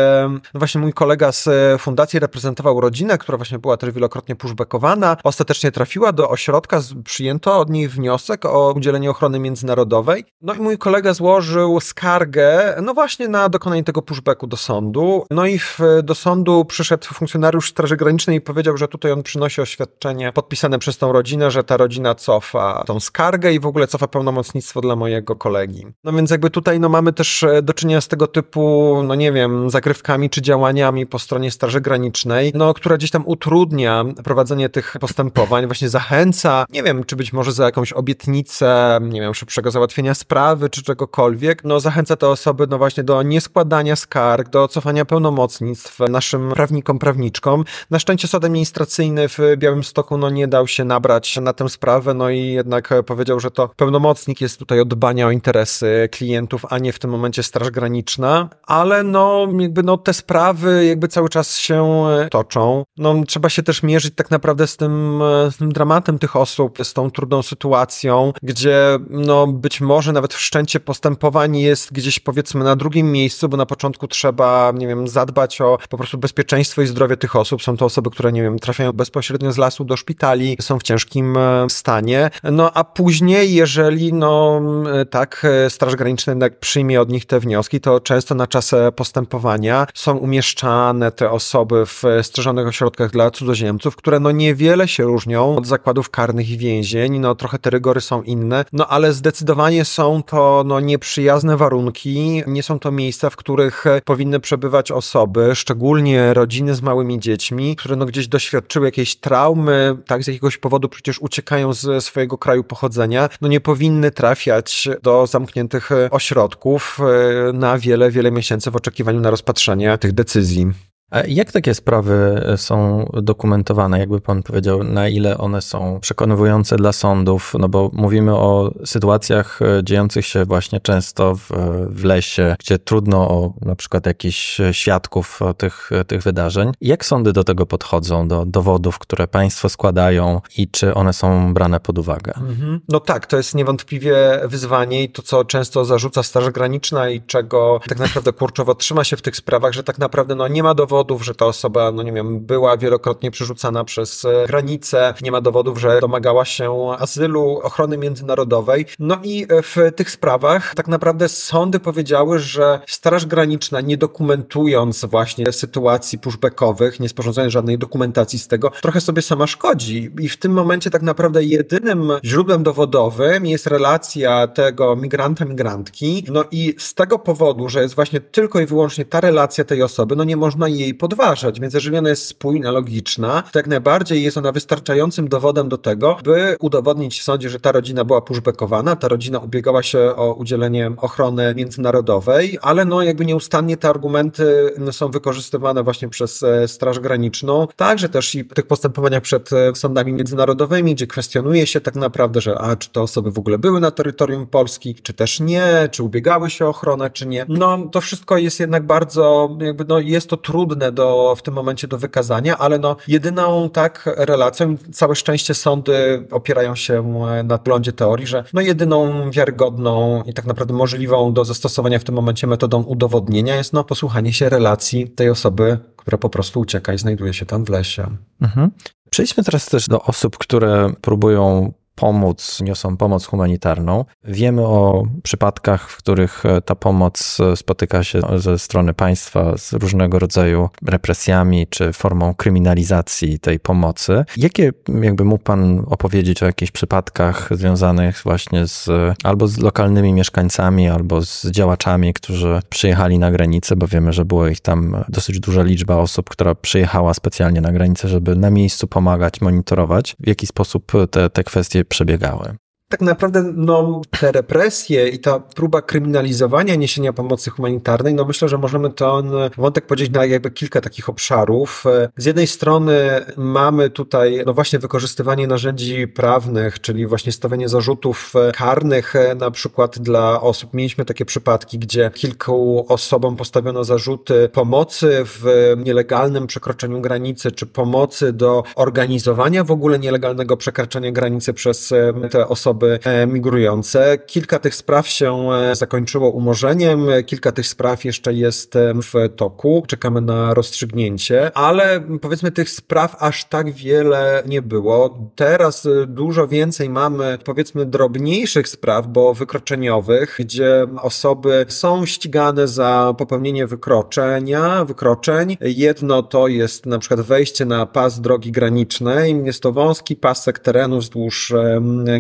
no 0.55 0.59
właśnie 0.59 0.81
mój 0.81 0.93
kolega 0.93 1.33
z 1.33 1.49
fundacji 1.81 1.88
reprezentował 2.15 2.81
rodzinę, 2.81 3.19
która 3.19 3.39
właśnie 3.39 3.59
była 3.59 3.77
też 3.77 3.91
wielokrotnie 3.91 4.37
pushbackowana. 4.37 5.17
Ostatecznie 5.25 5.73
trafiła 5.73 6.13
do 6.13 6.31
ośrodka, 6.31 6.81
przyjęto 7.05 7.59
od 7.59 7.71
niej 7.71 7.89
wniosek 7.89 8.45
o 8.45 8.73
udzielenie 8.77 9.11
ochrony 9.11 9.39
międzynarodowej. 9.39 10.25
No 10.43 10.55
i 10.55 10.59
mój 10.59 10.79
kolega 10.79 11.15
złożył 11.15 11.81
skargę, 11.81 12.77
no 12.83 12.95
właśnie 12.95 13.29
na 13.29 13.49
dokonanie 13.49 13.85
tego 13.85 14.03
pushbacku 14.03 14.47
do 14.47 14.57
sądu. 14.57 15.27
No 15.31 15.47
i 15.47 15.59
w, 15.59 15.79
do 16.03 16.15
sądu 16.15 16.65
przyszedł 16.65 17.07
funkcjonariusz 17.07 17.71
Straży 17.71 17.97
Granicznej 17.97 18.37
i 18.37 18.41
powiedział, 18.41 18.77
że 18.77 18.89
tutaj 18.89 19.13
on 19.13 19.23
przynosi 19.23 19.61
oświadczenie 19.61 20.33
podpisane 20.33 20.79
przez 20.79 20.99
tą 20.99 21.13
rodzinę, 21.13 21.51
że 21.51 21.65
ta 21.65 21.77
rodzina 21.77 22.15
cofa 22.15 22.83
tą 22.87 23.01
skargę 23.01 23.53
i 23.53 23.61
w 23.61 23.67
ogóle 23.67 23.87
cofa 23.87 24.09
pełnomocnictwo 24.09 24.81
dla 24.81 24.97
mojego 24.97 25.37
kolegi. 25.37 25.87
No 26.05 26.13
więc 26.13 26.31
jakby 26.31 26.51
tutaj 26.51 26.81
no 26.81 26.89
mamy 26.89 27.13
też 27.13 27.45
do 27.63 27.73
czynienia 27.73 28.01
z 28.01 28.09
tego 28.09 28.27
typu, 28.27 28.95
no 29.05 29.15
nie 29.15 29.33
wiem, 29.33 29.71
zagrywkami 29.71 30.31
czy 30.31 30.43
działaniami 30.43 31.07
po 31.07 31.19
stronie 31.19 31.51
Straży 31.51 31.78
Granicznej, 31.81 32.53
no 32.55 32.75
która 32.75 32.97
gdzieś 32.97 33.11
tam 33.11 33.23
utrudnia 33.27 34.05
prowadzenie 34.25 34.69
tych 34.69 34.97
postępowań, 35.01 35.67
właśnie 35.67 35.89
zachęca, 35.89 36.67
nie 36.71 36.83
wiem, 36.83 37.05
czy 37.05 37.17
być 37.17 37.33
może 37.33 37.53
za 37.53 37.65
jakąś 37.65 37.93
obietnicę, 37.93 38.99
nie 39.03 39.21
wiem, 39.21 39.35
szybszego 39.35 39.71
załatwienia 39.71 40.15
sprawy, 40.15 40.71
czy 40.71 40.83
czegokolwiek, 40.83 41.65
no 41.65 41.81
zachęca 41.81 42.17
te 42.17 42.29
osoby, 42.29 42.67
no 42.71 42.79
właśnie 42.79 43.05
do 43.05 43.23
nieskładania 43.23 43.97
skarg, 43.97 44.49
do 44.49 44.69
cofania 44.69 45.05
pełnomocnictw 45.05 45.99
naszym 46.11 46.51
prawnikom, 46.51 46.99
prawniczkom. 46.99 47.65
Na 47.91 47.99
szczęście 47.99 48.29
sąd 48.29 48.45
administracyjny 48.45 49.29
w 49.29 49.39
Białymstoku, 49.57 50.19
no 50.19 50.31
nie 50.31 50.49
dał 50.49 50.67
się 50.67 50.85
nabrać 50.85 51.37
na 51.37 51.53
tę 51.53 51.69
sprawę, 51.69 52.15
no 52.15 52.31
i 52.31 52.47
jednak 52.47 52.95
powiedział, 53.07 53.41
że 53.41 53.51
to 53.51 53.69
pełnomocnik 53.77 54.41
jest 54.41 54.59
tutaj 54.59 54.81
od 54.81 54.89
dbania 54.89 55.27
o 55.27 55.31
interesy 55.31 56.09
klientów, 56.13 56.67
a 56.71 56.79
nie 56.79 56.93
w 56.93 56.99
tym 56.99 57.11
momencie 57.11 57.43
Straż 57.43 57.71
Graniczna, 57.71 58.49
ale 58.63 59.03
no 59.03 59.49
jakby 59.59 59.83
no 59.83 59.97
te 59.97 60.15
sprawy 60.15 60.87
jakby 60.87 61.09
cały 61.09 61.29
czas 61.29 61.57
się 61.69 62.09
toczą. 62.31 62.85
No 62.97 63.15
trzeba 63.27 63.49
się 63.49 63.63
też 63.63 63.83
mierzyć 63.83 64.15
tak 64.15 64.31
naprawdę 64.31 64.67
z 64.67 64.77
tym, 64.77 65.21
z 65.51 65.57
tym 65.57 65.73
dramatem 65.73 66.19
tych 66.19 66.37
osób, 66.37 66.79
z 66.83 66.93
tą 66.93 67.11
trudną 67.11 67.43
sytuacją, 67.43 68.33
gdzie 68.43 68.99
no 69.11 69.47
być 69.47 69.81
może 69.81 70.13
nawet 70.13 70.35
wszczęcie 70.35 70.81
postępowań 70.81 71.57
jest 71.57 71.93
gdzieś 71.93 72.21
powiedzmy 72.21 72.65
na 72.65 72.77
drugim 72.77 73.13
miejscu, 73.13 73.49
bo 73.49 73.57
na 73.57 73.67
początku 73.67 74.09
trzeba, 74.09 74.73
nie 74.75 74.87
wiem, 74.87 75.09
zadbać 75.09 75.61
o 75.61 75.79
po 75.89 75.97
prostu 75.97 76.19
bezpieczeństwo 76.19 76.83
i 76.83 76.87
zdrowie 76.87 77.17
tych 77.17 77.37
osób. 77.37 77.63
Są 77.63 77.77
to 77.77 77.85
osoby, 77.85 78.11
które, 78.11 78.33
nie 78.33 78.43
wiem, 78.43 78.59
trafiają 78.59 78.93
bezpośrednio 78.93 79.53
z 79.53 79.57
lasu 79.59 79.85
do 79.85 79.97
szpitali, 79.97 80.57
są 80.61 80.79
w 80.79 80.83
ciężkim 80.83 81.37
e, 81.37 81.67
stanie. 81.71 82.31
No 82.43 82.71
a 82.75 82.85
później, 82.85 83.55
jeżeli 83.55 84.13
no 84.13 84.61
e, 84.93 85.07
tak 85.07 85.47
e, 85.67 85.71
Straż 85.71 85.97
Graniczna 85.97 86.31
jednak 86.31 86.61
przyjmie 86.61 87.01
od 87.01 87.09
nich 87.09 87.27
te 87.27 87.41
wnioski, 87.41 87.81
to 87.81 88.01
często 88.01 88.35
na 88.35 88.47
czas 88.47 88.75
postępowania 88.97 89.87
są 89.95 90.17
umieszczane 90.17 91.13
te 91.13 91.31
osoby 91.31 91.58
w 91.87 92.03
strzeżonych 92.23 92.67
ośrodkach 92.67 93.11
dla 93.11 93.31
cudzoziemców, 93.31 93.97
które 93.97 94.21
no 94.21 94.31
niewiele 94.31 94.89
się 94.89 95.05
różnią 95.05 95.57
od 95.57 95.67
zakładów 95.67 96.11
karnych 96.11 96.51
i 96.51 96.59
więzień, 96.59 97.19
no 97.19 97.35
trochę 97.35 97.59
te 97.59 97.71
rygory 97.71 98.01
są 98.01 98.23
inne, 98.23 98.65
no 98.73 98.87
ale 98.87 99.13
zdecydowanie 99.13 99.85
są 99.85 100.23
to 100.23 100.65
no 100.67 100.81
nieprzyjazne 100.81 101.57
warunki, 101.57 102.43
nie 102.47 102.63
są 102.63 102.79
to 102.79 102.93
miejsca, 102.93 103.31
w 103.31 103.37
których 103.37 103.85
powinny 104.05 104.41
przebywać 104.41 104.93
osoby, 104.93 105.51
szczególnie 105.55 106.35
rodziny 106.35 106.75
z 106.75 106.83
małymi 106.83 107.21
dziećmi, 107.21 107.77
które 107.77 107.97
no 107.97 108.07
gdzieś 108.07 108.29
doświadczyły 108.29 108.87
jakiejś 108.87 109.17
traumy, 109.17 109.97
tak 110.07 110.25
z 110.25 110.27
jakiegoś 110.27 110.59
powodu 110.59 110.89
przecież 110.89 111.19
uciekają 111.19 111.73
z 111.73 112.05
swojego 112.05 112.39
kraju 112.39 112.65
pochodzenia, 112.65 113.29
no 113.41 113.49
nie 113.49 113.61
powinny 113.61 114.11
trafiać 114.11 114.89
do 115.03 115.27
zamkniętych 115.27 115.91
ośrodków 116.11 116.99
e, 117.01 117.53
na 117.53 117.79
wiele, 117.79 118.11
wiele 118.11 118.31
miesięcy 118.31 118.71
w 118.71 118.77
oczekiwaniu 118.77 119.21
na 119.21 119.31
rozpatrzenie 119.31 119.99
tych 119.99 120.13
decyzji. 120.13 120.88
Jak 121.29 121.53
takie 121.53 121.75
sprawy 121.75 122.45
są 122.57 123.07
dokumentowane? 123.23 123.99
Jakby 123.99 124.21
pan 124.21 124.43
powiedział, 124.43 124.85
na 124.85 125.09
ile 125.09 125.39
one 125.39 125.63
są 125.63 125.99
przekonywujące 126.01 126.77
dla 126.77 126.93
sądów? 126.93 127.55
No 127.59 127.69
bo 127.69 127.91
mówimy 127.93 128.35
o 128.37 128.73
sytuacjach 128.85 129.63
e, 129.63 129.85
dziejących 129.85 130.27
się 130.27 130.45
właśnie 130.45 130.81
często 130.81 131.35
w, 131.35 131.51
w 131.91 132.05
lesie, 132.05 132.57
gdzie 132.59 132.79
trudno 132.79 133.29
o 133.29 133.53
na 133.61 133.77
przykład 133.77 134.07
jakichś 134.07 134.61
świadków 134.73 135.41
tych, 135.59 135.91
tych 136.07 136.23
wydarzeń. 136.23 136.73
Jak 136.81 137.05
sądy 137.05 137.33
do 137.33 137.45
tego 137.45 137.67
podchodzą, 137.67 138.29
do 138.29 138.45
dowodów, 138.47 138.99
które 138.99 139.29
państwo 139.29 139.69
składają 139.69 140.41
i 140.59 140.69
czy 140.69 140.95
one 140.95 141.13
są 141.13 141.55
brane 141.55 141.81
pod 141.81 141.99
uwagę? 141.99 142.33
Mhm. 142.37 142.81
No 142.89 143.01
tak, 143.01 143.27
to 143.27 143.37
jest 143.37 143.55
niewątpliwie 143.55 144.41
wyzwanie 144.45 145.03
i 145.03 145.09
to, 145.09 145.23
co 145.23 145.45
często 145.45 145.85
zarzuca 145.85 146.23
Straż 146.23 146.51
Graniczna 146.51 147.11
i 147.11 147.21
czego 147.21 147.81
tak 147.89 147.99
naprawdę 147.99 148.33
kurczowo 148.33 148.75
trzyma 148.75 149.05
się 149.05 149.17
w 149.17 149.23
tych 149.23 149.37
sprawach, 149.37 149.73
że 149.73 149.85
tak 149.85 149.99
naprawdę 149.99 150.35
no, 150.35 150.49
nie 150.49 150.63
ma 150.63 150.75
dowodów, 150.75 150.98
dowodów, 150.99 151.25
że 151.25 151.35
ta 151.35 151.47
osoba, 151.47 151.93
no 151.93 152.03
nie 152.03 152.13
wiem, 152.13 152.41
była 152.41 152.77
wielokrotnie 152.77 153.31
przerzucana 153.31 153.85
przez 153.85 154.25
e, 154.25 154.47
granicę, 154.47 155.15
nie 155.23 155.33
ma 155.33 155.41
dowodów, 155.41 155.81
że 155.81 156.01
domagała 156.01 156.45
się 156.45 156.91
azylu, 156.99 157.61
ochrony 157.63 157.99
międzynarodowej. 157.99 158.87
No 158.99 159.19
i 159.23 159.47
e, 159.49 159.63
w 159.63 159.77
tych 159.97 160.11
sprawach 160.11 160.75
tak 160.75 160.89
naprawdę 160.89 161.29
sądy 161.29 161.81
powiedziały, 161.81 162.39
że 162.39 162.81
Straż 162.87 163.27
Graniczna, 163.27 163.81
nie 163.81 163.97
dokumentując 163.97 165.05
właśnie 165.05 165.53
sytuacji 165.53 166.19
pushbackowych, 166.19 167.01
nie 167.01 167.09
sporządzając 167.09 167.53
żadnej 167.53 167.79
dokumentacji 167.79 168.39
z 168.39 168.49
tego, 168.49 168.71
trochę 168.83 169.01
sobie 169.01 169.23
sama 169.23 169.47
szkodzi. 169.47 170.11
I 170.21 170.29
w 170.29 170.37
tym 170.37 170.53
momencie 170.53 170.91
tak 170.91 171.03
naprawdę 171.03 171.45
jedynym 171.45 172.13
źródłem 172.25 172.63
dowodowym 172.63 173.47
jest 173.47 173.67
relacja 173.67 174.47
tego 174.47 174.97
migranta, 174.97 175.45
migrantki. 175.45 176.25
No 176.29 176.45
i 176.51 176.75
z 176.79 176.95
tego 176.95 177.19
powodu, 177.19 177.69
że 177.69 177.83
jest 177.83 177.95
właśnie 177.95 178.21
tylko 178.21 178.61
i 178.61 178.67
wyłącznie 178.67 179.05
ta 179.05 179.21
relacja 179.21 179.65
tej 179.65 179.83
osoby, 179.83 180.17
no 180.17 180.25
nie 180.25 180.37
można 180.37 180.69
jej 180.69 180.88
jej 180.89 180.95
podważać. 180.95 181.61
Więc 181.61 181.75
jeżeli 181.75 181.99
ona 181.99 182.09
jest 182.09 182.25
spójna, 182.25 182.71
logiczna, 182.71 183.43
to 183.53 183.59
jak 183.59 183.67
najbardziej 183.67 184.23
jest 184.23 184.37
ona 184.37 184.53
wystarczającym 184.53 185.29
dowodem 185.29 185.69
do 185.69 185.79
tego, 185.79 186.17
by 186.25 186.57
udowodnić 186.61 187.21
w 187.21 187.23
sądzie, 187.23 187.49
że 187.49 187.61
ta 187.61 187.73
rodzina 187.73 188.05
była 188.05 188.21
pushbackowana, 188.21 188.97
ta 188.97 189.09
rodzina 189.09 189.39
ubiegała 189.39 189.83
się 189.83 189.99
o 189.99 190.35
udzielenie 190.35 190.93
ochrony 190.97 191.55
międzynarodowej, 191.55 192.59
ale 192.63 192.85
no 192.85 193.03
jakby 193.03 193.27
nieustannie 193.27 193.77
te 193.77 193.89
argumenty 193.89 194.75
są 194.91 195.11
wykorzystywane 195.11 195.83
właśnie 195.83 196.09
przez 196.09 196.43
e, 196.43 196.69
Straż 196.69 197.01
Graniczną, 197.01 197.69
także 197.77 198.09
też 198.09 198.35
i 198.35 198.45
w 198.45 198.55
tych 198.55 198.67
postępowaniach 198.67 199.23
przed 199.23 199.53
e, 199.53 199.75
sądami 199.75 200.13
międzynarodowymi, 200.13 200.95
gdzie 200.95 201.07
kwestionuje 201.07 201.67
się 201.67 201.81
tak 201.81 201.95
naprawdę, 201.95 202.41
że 202.41 202.59
a 202.59 202.77
czy 202.77 202.91
te 202.91 203.01
osoby 203.01 203.31
w 203.31 203.39
ogóle 203.39 203.59
były 203.59 203.81
na 203.81 203.91
terytorium 203.91 204.47
Polski, 204.47 204.95
czy 204.95 205.13
też 205.13 205.41
nie, 205.41 205.89
czy 205.91 206.03
ubiegały 206.03 206.51
się 206.51 206.67
o 206.67 206.69
ochronę, 206.69 207.11
czy 207.11 207.27
nie. 207.27 207.47
No 207.49 207.79
to 207.93 208.01
wszystko 208.01 208.39
jest 208.39 208.61
jednak 208.61 208.87
bardzo, 208.87 209.57
jakby 209.61 209.85
no 209.85 209.99
jest 209.99 210.29
to 210.29 210.37
trudne 210.37 210.78
do, 210.93 211.35
w 211.39 211.43
tym 211.43 211.55
momencie 211.55 211.89
do 211.89 211.99
wykazania, 211.99 212.59
ale 212.59 212.79
no 212.79 212.97
jedyną 213.09 213.71
tak 213.71 214.11
relacją, 214.17 214.77
całe 214.93 215.15
szczęście 215.15 215.55
sądy 215.55 216.27
opierają 216.31 216.75
się 216.75 217.15
na 217.45 217.59
glądzie 217.59 217.93
teorii, 217.93 218.27
że 218.27 218.45
no 218.53 218.61
jedyną 218.61 219.31
wiarygodną 219.31 220.23
i 220.23 220.35
tak 220.35 220.47
naprawdę 220.47 220.75
możliwą 220.75 221.33
do 221.33 221.45
zastosowania 221.45 221.99
w 221.99 222.05
tym 222.05 222.15
momencie 222.15 222.47
metodą 222.47 222.83
udowodnienia 222.83 223.57
jest 223.57 223.73
no 223.73 223.85
posłuchanie 223.85 224.33
się 224.33 224.49
relacji 224.49 225.09
tej 225.09 225.31
osoby, 225.31 225.79
która 225.97 226.19
po 226.19 226.31
prostu 226.31 226.61
ucieka 226.61 226.93
i 226.93 226.99
znajduje 226.99 227.35
się 227.35 227.47
tam 227.47 227.65
w 227.65 227.69
lesie. 227.69 228.07
Mhm. 228.41 228.71
Przejdźmy 229.11 229.45
teraz 229.45 229.67
też 229.67 229.87
do 229.87 230.03
osób, 230.03 230.39
które 230.39 230.93
próbują 231.01 231.73
pomóc, 231.99 232.61
niosą 232.61 232.97
pomoc 232.97 233.27
humanitarną. 233.27 234.05
Wiemy 234.25 234.67
o 234.67 235.03
przypadkach, 235.23 235.91
w 235.91 235.97
których 235.97 236.47
e, 236.47 236.61
ta 236.61 236.75
pomoc 236.75 237.39
e, 237.41 237.57
spotyka 237.57 238.05
się 238.05 238.21
ze 238.37 238.59
strony 238.59 238.95
państwa 238.95 239.59
z 239.59 239.73
różnego 239.73 240.19
rodzaju 240.19 240.69
represjami 240.87 241.67
czy 241.67 241.93
formą 241.93 242.35
kryminalizacji 242.35 243.39
tej 243.39 243.61
pomocy. 243.61 244.25
Jakie 244.37 244.73
jakby 245.03 245.25
mógł 245.25 245.45
Pan 245.45 245.85
opowiedzieć 245.87 246.43
o 246.43 246.47
jakichś 246.47 246.73
przypadkach 246.73 247.49
związanych 247.51 248.21
właśnie 248.25 248.67
z 248.67 248.89
albo 249.25 249.49
z 249.49 249.59
lokalnymi 249.59 250.13
mieszkańcami, 250.13 250.89
albo 250.89 251.23
z 251.23 251.47
działaczami, 251.47 252.15
którzy 252.15 252.61
przyjechali 252.69 253.19
na 253.19 253.31
granicę, 253.31 253.77
bo 253.77 253.87
wiemy, 253.87 254.13
że 254.13 254.25
było 254.25 254.49
ich 254.49 254.61
tam 254.61 255.05
dosyć 255.09 255.41
duża 255.41 255.63
liczba 255.63 255.97
osób, 255.97 256.31
która 256.31 256.55
przyjechała 256.55 257.15
specjalnie 257.15 257.61
na 257.61 257.73
granicę, 257.73 258.09
żeby 258.09 258.37
na 258.37 258.51
miejscu 258.51 258.87
pomagać, 258.87 259.41
monitorować, 259.41 260.17
w 260.21 260.29
jaki 260.29 260.47
sposób 260.47 260.93
te, 261.11 261.31
te 261.31 261.45
kwestie 261.45 261.85
przebiegały. 261.89 262.57
Tak 262.91 263.01
naprawdę 263.01 263.53
no, 263.57 264.01
te 264.21 264.33
represje 264.33 265.09
i 265.09 265.19
ta 265.19 265.41
próba 265.41 265.83
kryminalizowania 265.83 266.75
niesienia 266.75 267.13
pomocy 267.13 267.51
humanitarnej, 267.51 268.15
no 268.15 268.25
myślę, 268.25 268.49
że 268.49 268.59
możemy 268.59 268.91
ten 268.91 269.31
wątek 269.59 269.87
podzielić 269.87 270.15
na 270.15 270.25
jakby 270.25 270.51
kilka 270.51 270.81
takich 270.81 271.09
obszarów. 271.09 271.85
Z 272.17 272.25
jednej 272.25 272.47
strony 272.47 273.25
mamy 273.37 273.91
tutaj 273.91 274.43
no 274.47 274.55
właśnie 274.55 274.79
wykorzystywanie 274.79 275.47
narzędzi 275.47 276.09
prawnych, 276.09 276.81
czyli 276.81 277.07
właśnie 277.07 277.33
stawianie 277.33 277.69
zarzutów 277.69 278.33
karnych 278.55 279.15
na 279.37 279.51
przykład 279.51 279.99
dla 279.99 280.41
osób. 280.41 280.75
Mieliśmy 280.75 281.05
takie 281.05 281.25
przypadki, 281.25 281.79
gdzie 281.79 282.11
kilku 282.15 282.87
osobom 282.89 283.37
postawiono 283.37 283.85
zarzuty 283.85 284.49
pomocy 284.53 285.23
w 285.25 285.75
nielegalnym 285.77 286.47
przekroczeniu 286.47 287.01
granicy, 287.01 287.53
czy 287.53 287.67
pomocy 287.67 288.33
do 288.33 288.63
organizowania 288.77 289.65
w 289.65 289.71
ogóle 289.71 289.99
nielegalnego 289.99 290.57
przekraczania 290.57 291.13
granicy 291.13 291.55
przez 291.55 291.95
te 292.31 292.49
osoby 292.49 292.78
e, 292.85 293.27
migrujące. 293.27 294.19
Kilka 294.27 294.59
tych 294.59 294.75
spraw 294.75 295.09
się 295.09 295.53
e, 295.53 295.77
zakończyło 295.77 296.31
umorzeniem, 296.31 297.07
kilka 297.27 297.53
tych 297.53 297.67
spraw 297.67 298.05
jeszcze 298.05 298.35
jest 298.35 298.77
e, 298.77 298.95
w 298.95 299.37
toku. 299.37 299.85
Czekamy 299.87 300.21
na 300.21 300.55
rozstrzygnięcie, 300.55 301.57
ale 301.57 302.01
powiedzmy 302.21 302.51
tych 302.51 302.71
spraw 302.71 303.17
aż 303.19 303.45
tak 303.45 303.73
wiele 303.73 304.43
nie 304.47 304.63
było. 304.63 305.19
Teraz 305.37 305.89
dużo 306.07 306.49
więcej 306.49 306.91
mamy 306.91 307.39
powiedzmy 307.45 307.87
drobniejszych 307.87 308.69
spraw, 308.69 309.07
bo 309.07 309.35
wykroczeniowych, 309.35 310.37
gdzie 310.39 310.87
osoby 311.03 311.67
są 311.69 312.07
ścigane 312.07 312.69
za 312.69 313.15
popełnienie 313.19 313.67
wykroczenia, 313.67 314.85
wykroczeń. 314.85 315.57
Jedno 315.61 316.23
to 316.23 316.49
jest 316.49 316.87
na 316.87 316.99
przykład 316.99 317.21
wejście 317.21 317.65
na 317.65 317.87
pas 317.87 318.21
drogi 318.21 318.53
granicznej. 318.53 319.45
Jest 319.45 319.63
to 319.63 319.73
wąski 319.73 320.17
pasek 320.17 320.59
terenu 320.59 320.99
wzdłuż 320.99 321.55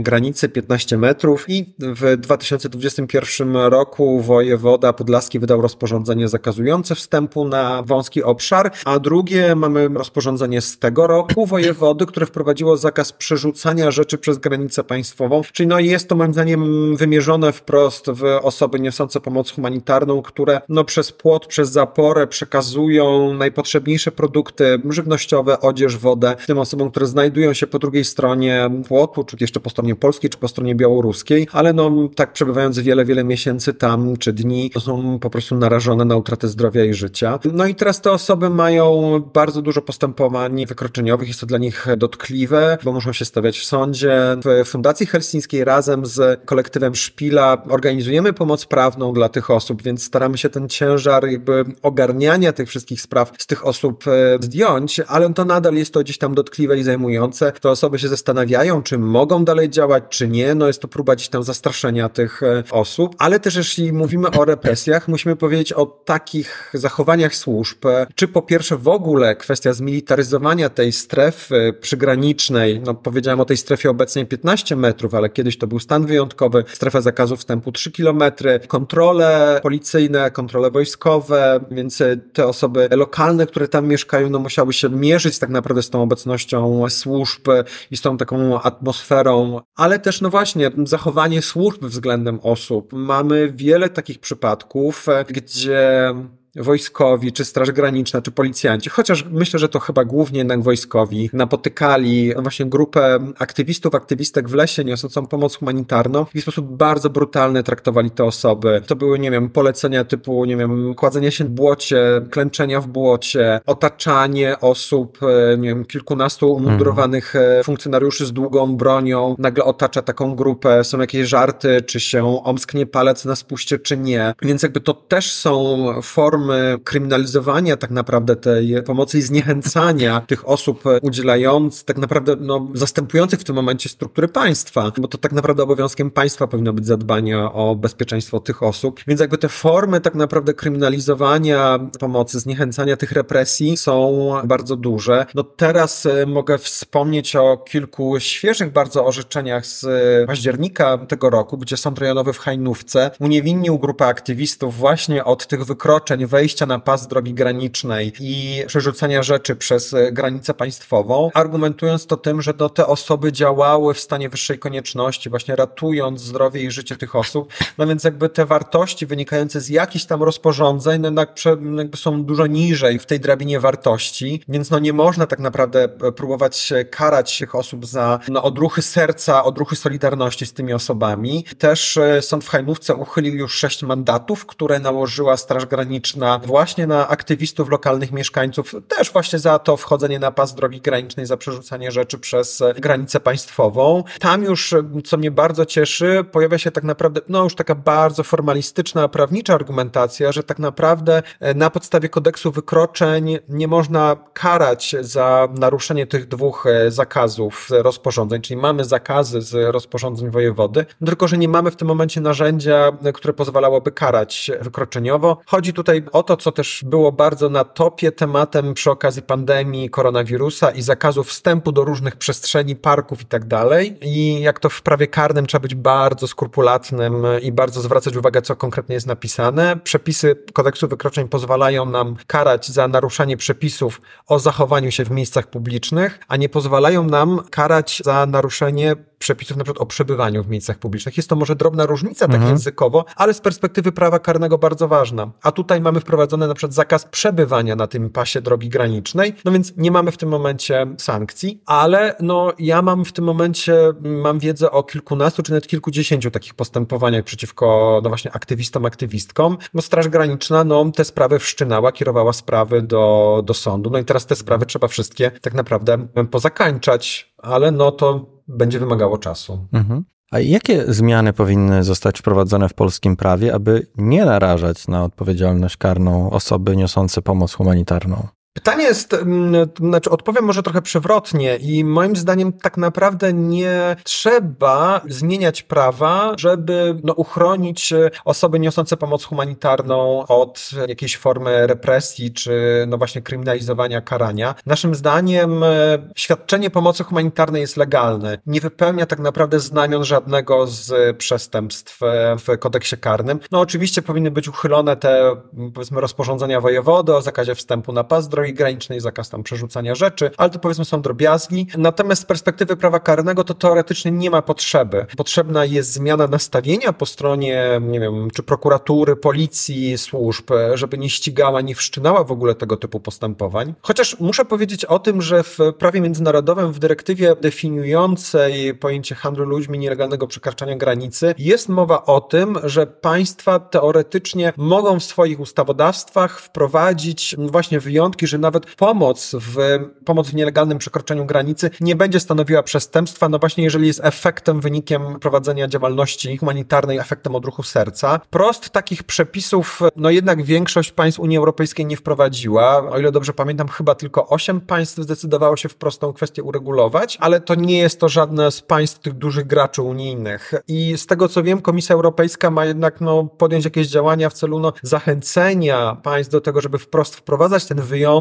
granicy 0.01 0.48
15 0.49 0.99
metrów 0.99 1.45
i 1.49 1.75
w 1.79 2.17
2021 2.17 3.57
roku 3.57 4.21
wojewoda 4.21 4.93
podlaski 4.93 5.39
wydał 5.39 5.63
rozporządzenie 5.63 6.29
zakazujące 6.29 6.95
wstępu 6.95 7.49
na 7.49 7.83
wąski 7.83 8.23
obszar, 8.23 8.73
a 8.85 8.99
drugie 8.99 9.55
mamy 9.55 9.89
rozporządzenie 9.89 10.61
z 10.61 10.79
tego 10.79 11.07
roku 11.07 11.47
wojewody, 11.47 12.07
które 12.07 12.27
wprowadziło 12.27 12.77
zakaz 12.77 13.13
przerzucania 13.13 13.91
rzeczy 13.91 14.19
przez 14.19 14.39
granicę 14.39 14.85
państwową, 14.85 15.43
czyli 15.53 15.67
no 15.67 15.79
jest 15.79 16.09
to 16.09 16.17
moim 16.17 16.33
zdaniem 16.33 16.97
wymierzone 16.97 17.53
wprost 17.53 18.11
w 18.11 18.25
osoby 18.43 18.81
niosące 18.81 19.21
pomoc 19.21 19.51
humanitarną, 19.51 20.23
które 20.23 20.61
no 20.69 20.85
przez 20.85 21.13
płot, 21.13 21.47
przez 21.47 21.71
zaporę 21.71 22.27
przekazują 22.27 23.35
najpotrzebniejsze 23.35 24.13
produkty 24.13 24.81
żywnościowe, 24.91 25.61
odzież, 25.61 25.97
wodę 25.97 26.37
tym 26.47 26.59
osobom, 26.59 26.91
które 26.91 27.07
znajdują 27.07 27.53
się 27.53 27.67
po 27.67 27.79
drugiej 27.79 28.05
stronie 28.05 28.71
płotu, 28.89 29.25
czy 29.25 29.37
jeszcze 29.41 29.61
po 29.61 29.71
stronie 29.71 29.97
polskiej, 29.97 30.31
czy 30.31 30.38
po 30.39 30.49
stronie 30.49 30.75
białoruskiej, 30.75 31.49
ale 31.53 31.73
no 31.73 32.09
tak 32.15 32.33
przebywając 32.33 32.79
wiele, 32.79 33.05
wiele 33.05 33.25
miesięcy 33.25 33.75
tam, 33.75 34.17
czy 34.17 34.33
dni, 34.33 34.71
to 34.71 34.81
są 34.81 35.19
po 35.19 35.31
prostu 35.31 35.57
narażone 35.57 36.05
na 36.05 36.17
utratę 36.17 36.49
zdrowia 36.49 36.85
i 36.85 36.95
życia. 36.95 37.39
No 37.53 37.67
i 37.67 37.75
teraz 37.75 38.01
te 38.01 38.13
osoby 38.13 38.51
mają 38.51 39.19
bardzo 39.35 39.63
dużo 39.63 39.83
postępowań 39.83 40.67
wykroczeniowych, 40.67 41.29
jest 41.29 41.41
to 41.41 41.47
dla 41.47 41.59
nich 41.59 41.87
dotkliwe, 41.97 42.79
bo 42.85 42.93
muszą 42.93 43.13
się 43.13 43.25
stawiać 43.25 43.59
w 43.59 43.65
sądzie. 43.65 44.37
W 44.65 44.69
Fundacji 44.69 45.07
Helsińskiej 45.07 45.65
razem 45.65 46.07
z 46.07 46.45
kolektywem 46.45 46.95
Szpila 46.95 47.63
organizujemy 47.69 48.33
pomoc 48.33 48.67
prawną 48.67 49.13
dla 49.13 49.29
tych 49.29 49.51
osób, 49.51 49.83
więc 49.83 50.05
staramy 50.05 50.39
się 50.39 50.49
ten 50.49 50.69
ciężar 50.69 51.29
jakby 51.29 51.65
ogarniania 51.83 52.53
tych 52.53 52.69
wszystkich 52.69 53.01
spraw 53.01 53.33
z 53.39 53.47
tych 53.47 53.67
osób 53.67 54.05
e, 54.09 54.39
zdjąć, 54.41 55.01
ale 55.01 55.35
to 55.35 55.45
nadal 55.45 55.75
jest 55.75 55.95
to 55.95 56.01
gdzieś 56.01 56.19
tam 56.19 56.35
dotkliwe 56.35 56.79
i 56.79 56.83
zajmujące. 56.83 57.53
Te 57.53 57.71
osoby 57.71 57.99
się 57.99 58.09
zastanawiają, 58.09 58.83
czy 58.83 58.99
mogą 58.99 59.45
dalej 59.45 59.71
działać, 59.71 60.05
czy 60.09 60.28
nie. 60.29 60.55
No 60.55 60.67
jest 60.67 60.83
to 60.83 60.89
próba 60.89 61.15
gdzieś 61.15 61.29
tam 61.29 61.43
zastraszenia 61.43 62.09
tych 62.09 62.43
e, 62.43 62.63
osób, 62.71 63.17
ale 63.19 63.41
też 63.41 63.57
jeśli 63.57 63.93
mówimy 63.93 64.31
o 64.31 64.45
represjach, 64.45 65.09
musimy 65.09 65.37
powiedzieć 65.37 65.73
o 65.73 65.87
takich 65.87 66.71
zachowaniach 66.75 67.35
służb, 67.35 67.85
czy 68.15 68.29
po 68.29 68.43
pierwsze 68.43 68.77
w 68.77 68.89
ogóle 68.89 69.37
kwestia 69.37 69.73
zmilitaryzowania 69.73 70.69
tej 70.69 70.93
strefy 70.93 71.75
przygranicznej, 71.81 72.81
no 72.81 72.95
powiedziałem 72.95 73.41
o 73.41 73.45
tej 73.45 73.57
strefie 73.57 73.91
obecnej 73.91 74.27
15 74.27 74.77
metrów, 74.77 75.15
ale 75.15 75.29
kiedyś 75.29 75.59
to 75.59 75.67
był 75.67 75.79
stan 75.79 76.07
wyjątkowy, 76.07 76.65
strefa 76.69 77.01
zakazu 77.01 77.37
wstępu 77.37 77.73
3 77.73 77.93
kilometry, 77.93 78.61
kontrole 78.69 79.61
policyjne, 79.63 80.31
kontrole 80.31 80.71
wojskowe, 80.71 81.61
więc 81.71 82.03
te 82.33 82.47
osoby 82.47 82.89
lokalne, 82.91 83.47
które 83.47 83.69
tam 83.69 83.87
mieszkają, 83.87 84.31
no 84.31 84.39
musiały 84.39 84.73
się 84.73 84.91
mierzyć 84.91 85.39
tak 85.39 85.51
naprawdę 85.51 85.83
z 85.83 85.91
tą 85.91 86.03
obecnością 86.03 86.89
służb 86.89 87.49
i 87.91 87.97
z 87.97 88.01
tą 88.01 88.17
taką 88.17 88.63
atmosferą, 88.63 89.61
ale 89.77 89.99
też 89.99 90.18
no 90.21 90.31
właśnie 90.31 90.71
zachowanie 90.85 91.43
służb 91.43 91.85
względem 91.85 92.41
osób. 92.43 92.93
Mamy 92.93 93.53
wiele 93.55 93.89
takich 93.89 94.19
przypadków, 94.19 95.07
gdzie 95.29 96.15
wojskowi, 96.57 97.33
czy 97.33 97.45
Straż 97.45 97.71
Graniczna, 97.71 98.23
czy 98.23 98.31
policjanci, 98.31 98.91
chociaż 98.91 99.25
myślę, 99.31 99.59
że 99.59 99.69
to 99.69 99.79
chyba 99.79 100.05
głównie 100.05 100.39
jednak 100.39 100.63
wojskowi, 100.63 101.31
napotykali 101.33 102.35
właśnie 102.35 102.67
grupę 102.67 103.19
aktywistów, 103.39 103.95
aktywistek 103.95 104.49
w 104.49 104.55
lesie 104.55 104.85
niosącą 104.85 105.27
pomoc 105.27 105.57
humanitarną 105.57 106.27
i 106.35 106.41
w 106.41 106.43
sposób 106.43 106.77
bardzo 106.77 107.11
brutalny 107.11 107.63
traktowali 107.63 108.11
te 108.11 108.25
osoby. 108.25 108.83
To 108.87 108.97
były, 108.97 109.19
nie 109.19 109.31
wiem, 109.31 109.51
polecenia 109.51 110.05
typu, 110.05 110.45
nie 110.45 110.57
wiem, 110.57 110.95
kładzenie 110.95 111.31
się 111.33 111.45
w 111.45 111.49
błocie, 111.49 112.21
klęczenia 112.31 112.81
w 112.81 112.87
błocie, 112.87 113.61
otaczanie 113.67 114.61
osób, 114.61 115.19
e, 115.23 115.59
nie 115.59 115.69
wiem, 115.69 115.85
kilkunastu 115.85 116.53
umundurowanych 116.53 117.37
mhm. 117.37 117.65
funkcjonariuszy 117.65 118.27
z 118.27 118.33
długą 118.33 118.77
bronią, 118.77 119.35
nagle 119.39 119.65
otacza 119.65 120.03
taką 120.03 120.37
grupę, 120.37 120.85
są 120.85 121.01
jakieś 121.01 121.29
żarty, 121.29 121.83
czy 121.83 122.01
się 122.01 122.45
omsknie 122.45 122.87
palec 122.87 123.25
na 123.25 123.37
spuście, 123.37 123.79
czy 123.79 123.97
nie. 123.97 124.35
Więc 124.43 124.63
jakby 124.63 124.81
to 124.81 124.95
też 124.95 125.33
są 125.33 125.87
formy 126.03 126.38
formy 126.39 126.79
kryminalizowania 126.85 127.77
tak 127.77 127.91
naprawdę 127.91 128.37
tej 128.37 128.83
pomocy 128.83 129.19
i 129.19 129.23
zniechęcania 129.23 130.21
tych 130.27 130.49
osób 130.49 130.85
udzielając, 131.03 131.85
tak 131.85 131.99
naprawdę 131.99 132.37
no, 132.41 132.69
zastępujących 132.75 133.41
w 133.41 133.45
tym 133.45 133.57
momencie 133.57 133.89
struktury 133.89 134.29
państwa, 134.29 134.93
bo 134.99 135.09
to 135.09 135.19
tak 135.19 135.33
naprawdę 135.33 135.63
obowiązkiem 135.63 136.11
państwa 136.11 136.47
powinno 136.47 136.73
być 136.73 136.87
zadbanie 136.87 137.39
o 137.39 137.77
bezpieczeństwo 137.77 138.41
tych 138.41 138.63
osób. 138.63 139.01
Więc 139.07 139.21
jakby 139.21 139.39
te 139.39 139.49
formy 139.49 140.01
tak 140.01 140.15
naprawdę 140.15 140.55
kryminalizowania 140.55 141.79
pomocy, 142.01 142.41
zniechęcania 142.41 142.97
tych 142.97 143.13
represji 143.13 143.77
są 143.77 144.33
bardzo 144.45 144.77
duże. 144.77 145.27
No 145.35 145.43
teraz 145.43 146.07
e, 146.07 146.27
mogę 146.27 146.59
wspomnieć 146.59 147.37
o 147.37 147.57
kilku 147.57 148.21
świeżych 148.21 148.73
bardzo 148.73 149.07
orzeczeniach 149.07 149.67
z 149.67 149.87
października 150.27 150.99
tego 150.99 151.31
roku, 151.31 151.59
gdzie 151.59 151.77
sąd 151.77 151.99
rejonowy 151.99 152.33
w 152.33 152.39
Hajnówce 152.39 153.11
uniewinnił 153.21 153.79
grupę 153.79 154.07
aktywistów 154.07 154.77
właśnie 154.77 155.25
od 155.25 155.47
tych 155.47 155.65
wykroczeń 155.65 156.28
wejścia 156.29 156.67
na 156.67 156.79
pas 156.79 157.07
drogi 157.07 157.35
granicznej 157.35 158.13
i 158.21 158.63
przerzucania 158.67 159.23
rzeczy 159.23 159.57
przez 159.57 159.95
e, 159.95 160.13
granicę 160.13 160.55
państwową, 160.55 161.31
argumentując 161.35 162.07
to 162.07 162.17
tym, 162.17 162.43
że 162.43 162.55
no, 162.59 162.69
te 162.69 162.87
osoby 162.87 163.33
działały 163.33 163.95
w 163.95 164.01
stanie 164.01 164.29
wyższej 164.29 164.59
konieczności, 164.59 165.31
właśnie 165.31 165.57
ratując 165.57 166.21
zdrowie 166.21 166.63
i 166.63 166.71
życie 166.71 166.97
tych 166.97 167.17
osób. 167.17 167.53
No 167.79 167.87
więc 167.87 168.05
jakby 168.05 168.29
te 168.29 168.47
wartości 168.47 169.07
wynikające 169.07 169.61
z 169.61 169.69
jakichś 169.69 170.05
tam 170.05 170.23
rozporządzeń, 170.23 171.01
no 171.01 171.09
jednak 171.09 171.35
jakby 171.77 171.97
są 171.97 172.25
dużo 172.25 172.47
niżej 172.47 172.99
w 172.99 173.07
tej 173.07 173.21
drabinie 173.21 173.61
wartości, 173.61 174.43
więc 174.49 174.71
no 174.71 174.79
nie 174.79 174.93
można 174.93 175.27
tak 175.27 175.39
naprawdę 175.39 175.85
e, 175.85 176.13
próbować 176.13 176.73
karać 176.91 177.39
tych 177.39 177.55
osób 177.55 177.87
za 177.87 178.19
no, 178.29 178.43
odruchy 178.43 178.83
serca, 178.83 179.45
odruchy 179.45 179.77
solidarności 179.77 180.47
z 180.47 180.53
tymi 180.53 180.73
osobami. 180.73 181.45
Też 181.59 181.97
e, 181.97 182.23
sąd 182.23 182.45
w 182.45 182.49
Hajnówce 182.49 182.95
uchylił 182.95 183.35
już 183.35 183.55
sześć 183.55 183.83
mandatów, 183.83 184.47
które 184.47 184.79
nałożyła 184.79 185.37
Straż 185.37 185.67
Graniczna 185.67 186.18
na 186.19 186.39
właśnie 186.39 186.87
na 186.87 187.09
aktywistów 187.09 187.71
lokalnych 187.71 188.13
mieszkańców, 188.13 188.75
też 188.89 189.13
właśnie 189.13 189.39
za 189.39 189.59
to 189.59 189.77
wchodzenie 189.77 190.19
na 190.19 190.31
pas 190.31 190.55
drogi 190.55 190.81
granicznej, 190.81 191.27
za 191.27 191.37
przerzucanie 191.37 191.93
rzeczy 191.93 192.19
przez 192.19 192.63
granicę 192.77 193.21
państwową. 193.21 194.05
Tam 194.21 194.45
już, 194.45 194.75
co 195.05 195.17
mnie 195.17 195.31
bardzo 195.31 195.67
cieszy, 195.67 196.25
pojawia 196.33 196.59
się 196.59 196.71
tak 196.71 196.85
naprawdę, 196.85 197.21
no 197.29 197.45
już 197.45 197.55
taka 197.55 197.75
bardzo 197.75 198.23
formalistyczna, 198.23 199.09
prawnicza 199.09 199.55
argumentacja, 199.55 200.33
że 200.33 200.43
tak 200.43 200.59
naprawdę 200.59 201.23
e, 201.41 201.55
na 201.55 201.71
podstawie 201.71 202.09
kodeksu 202.09 202.53
wykroczeń 202.53 203.39
nie 203.49 203.69
można 203.69 204.17
karać 204.33 204.97
za 205.01 205.49
naruszenie 205.59 206.07
tych 206.07 206.29
dwóch 206.29 206.67
e, 206.67 206.91
zakazów 206.91 207.69
rozporządzeń, 207.71 208.43
czyli 208.43 208.61
mamy 208.61 208.85
zakazy 208.85 209.41
z 209.41 209.73
rozporządzeń 209.73 210.31
wojewody, 210.31 210.87
tylko 211.07 211.29
że 211.29 211.39
nie 211.39 211.49
mamy 211.49 211.71
w 211.71 211.77
tym 211.77 211.89
momencie 211.89 212.21
narzędzia, 212.21 212.93
które 213.15 213.35
pozwalałoby 213.35 213.93
karać 213.93 214.51
wykroczeniowo. 214.61 215.39
Chodzi 215.47 215.73
tutaj 215.73 216.05
o 216.13 216.23
to, 216.23 216.37
co 216.37 216.53
też 216.53 216.85
było 216.87 217.13
bardzo 217.13 217.49
na 217.49 217.65
topie 217.65 218.13
tematem 218.13 218.75
przy 218.75 218.91
okazji 218.91 219.23
pandemii 219.23 219.91
koronawirusa 219.91 220.71
i 220.71 220.83
zakazu 220.83 221.25
wstępu 221.25 221.73
do 221.73 221.85
różnych 221.85 222.17
przestrzeni, 222.17 222.77
parków 222.77 223.23
i 223.23 223.25
tak 223.25 223.45
dalej. 223.45 223.99
I 224.03 224.41
jak 224.41 224.61
to 224.61 224.69
w 224.69 224.83
prawie 224.83 225.07
karnym 225.07 225.47
trzeba 225.47 225.63
być 225.63 225.75
bardzo 225.75 226.27
skrupulatnym 226.27 227.27
i 227.43 227.53
bardzo 227.53 227.81
zwracać 227.81 228.17
uwagę, 228.17 228.43
co 228.43 228.57
konkretnie 228.57 228.95
jest 228.95 229.07
napisane. 229.07 229.77
Przepisy 229.85 230.37
kodeksu 230.53 230.89
wykroczeń 230.89 231.29
pozwalają 231.29 231.85
nam 231.85 232.17
karać 232.27 232.69
za 232.69 232.89
naruszanie 232.89 233.37
przepisów 233.37 234.01
o 234.27 234.39
zachowaniu 234.39 234.91
się 234.91 235.05
w 235.05 235.11
miejscach 235.11 235.47
publicznych, 235.47 236.19
a 236.29 236.37
nie 236.37 236.49
pozwalają 236.49 237.05
nam 237.05 237.43
karać 237.51 238.03
za 238.05 238.27
naruszenie 238.27 238.97
przepisów 239.19 239.57
na 239.57 239.65
przykład 239.65 239.83
o 239.83 239.87
przebywaniu 239.87 240.45
w 240.45 240.49
miejscach 240.49 240.79
publicznych. 240.79 241.17
Jest 241.17 241.29
to 241.29 241.37
może 241.37 241.57
drobna 241.57 241.87
różnica 241.87 242.27
tak 242.27 242.35
mhm. 242.35 242.53
językowo, 242.53 243.05
ale 243.17 243.35
z 243.35 243.41
perspektywy 243.41 243.93
prawa 243.93 244.19
karnego 244.19 244.59
bardzo 244.59 244.89
ważna. 244.89 245.31
A 245.43 245.53
tutaj 245.53 245.81
mamy 245.81 245.98
wprowadzony 246.01 246.49
na 246.49 246.55
przykład 246.55 246.75
zakaz 246.75 247.05
przebywania 247.05 247.77
na 247.77 247.87
tym 247.87 248.11
pasie 248.11 248.41
drogi 248.41 248.69
granicznej, 248.69 249.35
no 249.45 249.53
więc 249.53 249.73
nie 249.77 249.91
mamy 249.91 250.13
w 250.13 250.17
tym 250.17 250.29
momencie 250.29 250.87
sankcji, 250.99 251.63
ale 251.67 252.17
no 252.21 252.53
ja 252.59 252.83
mam 252.83 253.05
w 253.05 253.13
tym 253.13 253.25
momencie, 253.25 253.93
mam 254.01 254.39
wiedzę 254.39 254.71
o 254.71 254.83
kilkunastu 254.83 255.43
czy 255.43 255.51
nawet 255.51 255.67
kilkudziesięciu 255.67 256.31
takich 256.31 256.55
postępowaniach 256.55 257.25
przeciwko 257.25 258.01
no 258.03 258.09
właśnie 258.09 258.33
aktywistom, 258.33 258.87
aktywistkom, 258.87 259.57
bo 259.75 259.83
Straż 259.83 260.09
Graniczna 260.09 260.65
no 260.65 260.91
te 260.95 261.05
sprawy 261.05 261.39
wszczynała, 261.39 261.93
kierowała 261.93 262.33
sprawy 262.33 262.83
do, 262.83 263.43
do 263.45 263.55
sądu, 263.55 263.91
no 263.91 263.99
i 263.99 264.05
teraz 264.05 264.27
te 264.27 264.37
sprawy 264.37 264.67
trzeba 264.67 264.89
wszystkie 264.89 265.31
tak 265.31 265.55
naprawdę 265.55 266.09
pozakańczać, 266.31 267.35
ale 267.39 267.71
no 267.71 267.93
to 267.93 268.27
będzie 268.49 268.79
wymagało 268.79 269.19
czasu. 269.19 269.67
Mhm. 269.73 270.05
A 270.31 270.39
jakie 270.39 270.93
zmiany 270.93 271.33
powinny 271.33 271.85
zostać 271.85 272.19
wprowadzone 272.19 272.69
w 272.69 272.75
polskim 272.75 273.17
prawie, 273.17 273.55
aby 273.55 273.87
nie 273.97 274.25
narażać 274.25 274.89
na 274.89 275.05
odpowiedzialność 275.05 275.77
karną 275.77 276.31
osoby 276.31 276.77
niosące 276.77 277.23
pomoc 277.23 277.55
humanitarną? 277.55 278.29
Pytanie 278.59 278.85
jest, 278.85 279.15
mm, 279.15 279.69
znaczy 279.81 280.11
odpowiem 280.11 280.45
może 280.45 280.63
trochę 280.63 280.83
przewrotnie 280.83 281.57
i 281.57 281.85
moim 281.85 282.17
zdaniem 282.17 282.53
tak 282.53 282.77
naprawdę 282.77 283.33
nie 283.33 283.97
trzeba 284.05 285.01
zmieniać 285.09 285.63
prawa, 285.63 286.35
żeby 286.39 287.01
no, 287.05 287.13
uchronić 287.13 287.93
osoby 288.25 288.61
niosące 288.61 288.97
pomoc 288.97 289.25
humanitarną 289.25 290.27
od 290.27 290.71
jakiejś 290.89 291.17
formy 291.17 291.67
represji 291.67 292.33
czy 292.33 292.85
no 292.89 292.99
właśnie 292.99 293.23
kryminalizowania, 293.23 294.01
karania. 294.01 294.55
Naszym 294.67 294.95
zdaniem 294.95 295.63
e, 295.63 295.69
świadczenie 296.17 296.71
pomocy 296.71 297.05
humanitarnej 297.05 297.61
jest 297.61 297.77
legalne. 297.77 298.39
Nie 298.47 298.61
wypełnia 298.61 299.07
tak 299.07 299.19
naprawdę 299.19 299.61
znamion 299.61 300.05
żadnego 300.05 300.67
z 300.67 301.17
przestępstw 301.17 302.01
w 302.47 302.59
kodeksie 302.59 302.97
karnym. 302.97 303.41
No 303.51 303.61
oczywiście 303.61 304.03
powinny 304.03 304.31
być 304.31 304.49
uchylone 304.49 304.97
te 304.97 305.37
powiedzmy 305.75 306.01
rozporządzenia 306.01 306.61
wojewody 306.61 307.15
o 307.15 307.23
zakazie 307.23 307.55
wstępu 307.55 307.93
na 307.93 308.05
pas 308.05 308.29
granicznej, 308.55 309.01
zakaz 309.01 309.31
tam 309.31 309.43
przerzucania 309.43 309.95
rzeczy, 309.95 310.31
ale 310.37 310.51
to 310.51 310.59
powiedzmy 310.59 310.85
są 310.85 311.03
drobiazgi. 311.03 311.67
Natomiast 311.79 312.23
z 312.23 312.25
perspektywy 312.25 312.77
prawa 312.77 313.01
karnego 313.01 313.45
to 313.45 313.55
teoretycznie 313.55 314.11
nie 314.11 314.31
ma 314.31 314.43
potrzeby. 314.43 315.07
Potrzebna 315.17 315.65
jest 315.65 315.93
zmiana 315.93 316.27
nastawienia 316.27 316.93
po 316.93 317.07
stronie, 317.07 317.81
nie 317.81 318.01
wiem, 318.01 318.31
czy 318.31 318.43
prokuratury, 318.43 319.17
policji, 319.17 319.99
służb, 319.99 320.51
żeby 320.75 320.99
nie 320.99 321.11
ścigała, 321.11 321.61
nie 321.61 321.75
wszczynała 321.75 322.25
w 322.25 322.33
ogóle 322.33 322.55
tego 322.55 322.77
typu 322.77 323.01
postępowań. 323.01 323.75
Chociaż 323.83 324.21
muszę 324.21 324.45
powiedzieć 324.45 324.85
o 324.85 324.99
tym, 324.99 325.23
że 325.23 325.43
w 325.43 325.59
prawie 325.79 326.01
międzynarodowym, 326.01 326.73
w 326.73 326.79
dyrektywie 326.79 327.37
definiującej 327.41 328.75
pojęcie 328.75 329.15
handlu 329.15 329.45
ludźmi, 329.45 329.79
nielegalnego 329.79 330.27
przekraczania 330.27 330.77
granicy, 330.77 331.35
jest 331.39 331.69
mowa 331.69 332.05
o 332.05 332.21
tym, 332.21 332.59
że 332.65 332.87
państwa 332.87 333.59
teoretycznie 333.59 334.53
mogą 334.57 335.01
w 335.01 335.05
swoich 335.05 335.41
ustawodawstwach 335.41 336.41
wprowadzić 336.41 337.37
właśnie 337.39 337.81
wyjątki, 337.81 338.27
że 338.29 338.39
nawet 338.39 338.75
pomoc 338.77 339.35
w, 339.35 339.57
pomoc 340.05 340.31
w 340.31 340.35
nielegalnym 340.35 340.79
przekroczeniu 340.79 341.25
granicy 341.25 341.71
nie 341.81 341.97
będzie 341.97 342.21
stanowiła 342.21 342.63
przestępstwa, 342.63 343.29
no 343.29 343.39
właśnie 343.39 343.65
jeżeli 343.65 343.87
jest 343.87 344.01
efektem, 344.03 344.61
wynikiem 344.61 345.19
prowadzenia 345.21 345.69
działalności 345.69 346.37
humanitarnej, 346.37 346.99
efektem 346.99 347.35
odruchu 347.35 347.63
serca. 347.63 348.21
Prost 348.31 348.71
takich 348.71 349.03
przepisów, 349.03 349.81
no 349.97 350.11
jednak 350.11 350.43
większość 350.43 350.93
państw 350.93 351.21
Unii 351.21 351.39
Europejskiej 351.39 351.87
nie 351.87 351.97
wprowadziła. 351.97 352.91
O 352.91 352.99
ile 352.99 353.13
dobrze 353.13 353.33
pamiętam, 353.33 353.69
chyba 353.69 353.95
tylko 353.95 354.29
osiem 354.29 354.61
państw 354.61 354.99
zdecydowało 354.99 355.57
się 355.57 355.69
w 355.69 355.75
prostą 355.75 356.13
kwestię 356.13 356.43
uregulować, 356.43 357.19
ale 357.21 357.41
to 357.41 357.55
nie 357.55 357.79
jest 357.79 358.01
to 358.01 358.09
żadne 358.09 358.51
z 358.51 358.63
państw 358.63 358.99
tych 358.99 359.13
dużych 359.13 359.47
graczy 359.47 359.83
unijnych. 359.83 360.55
I 360.69 360.99
z 360.99 361.07
tego 361.07 361.29
co 361.29 361.43
wiem, 361.43 361.63
Komisja 361.63 361.95
Europejska 361.95 362.51
ma 362.51 362.65
jednak 362.65 363.01
no, 363.01 363.25
podjąć 363.25 363.65
jakieś 363.65 363.87
działania 363.87 364.31
w 364.31 364.33
celu 364.33 364.61
no, 364.61 364.73
zachęcenia 364.83 365.97
państw 366.03 366.33
do 366.33 366.41
tego, 366.41 366.61
żeby 366.61 366.79
wprost 366.79 367.17
wprowadzać 367.17 367.67
ten 367.67 367.81
wyjątek 367.81 368.18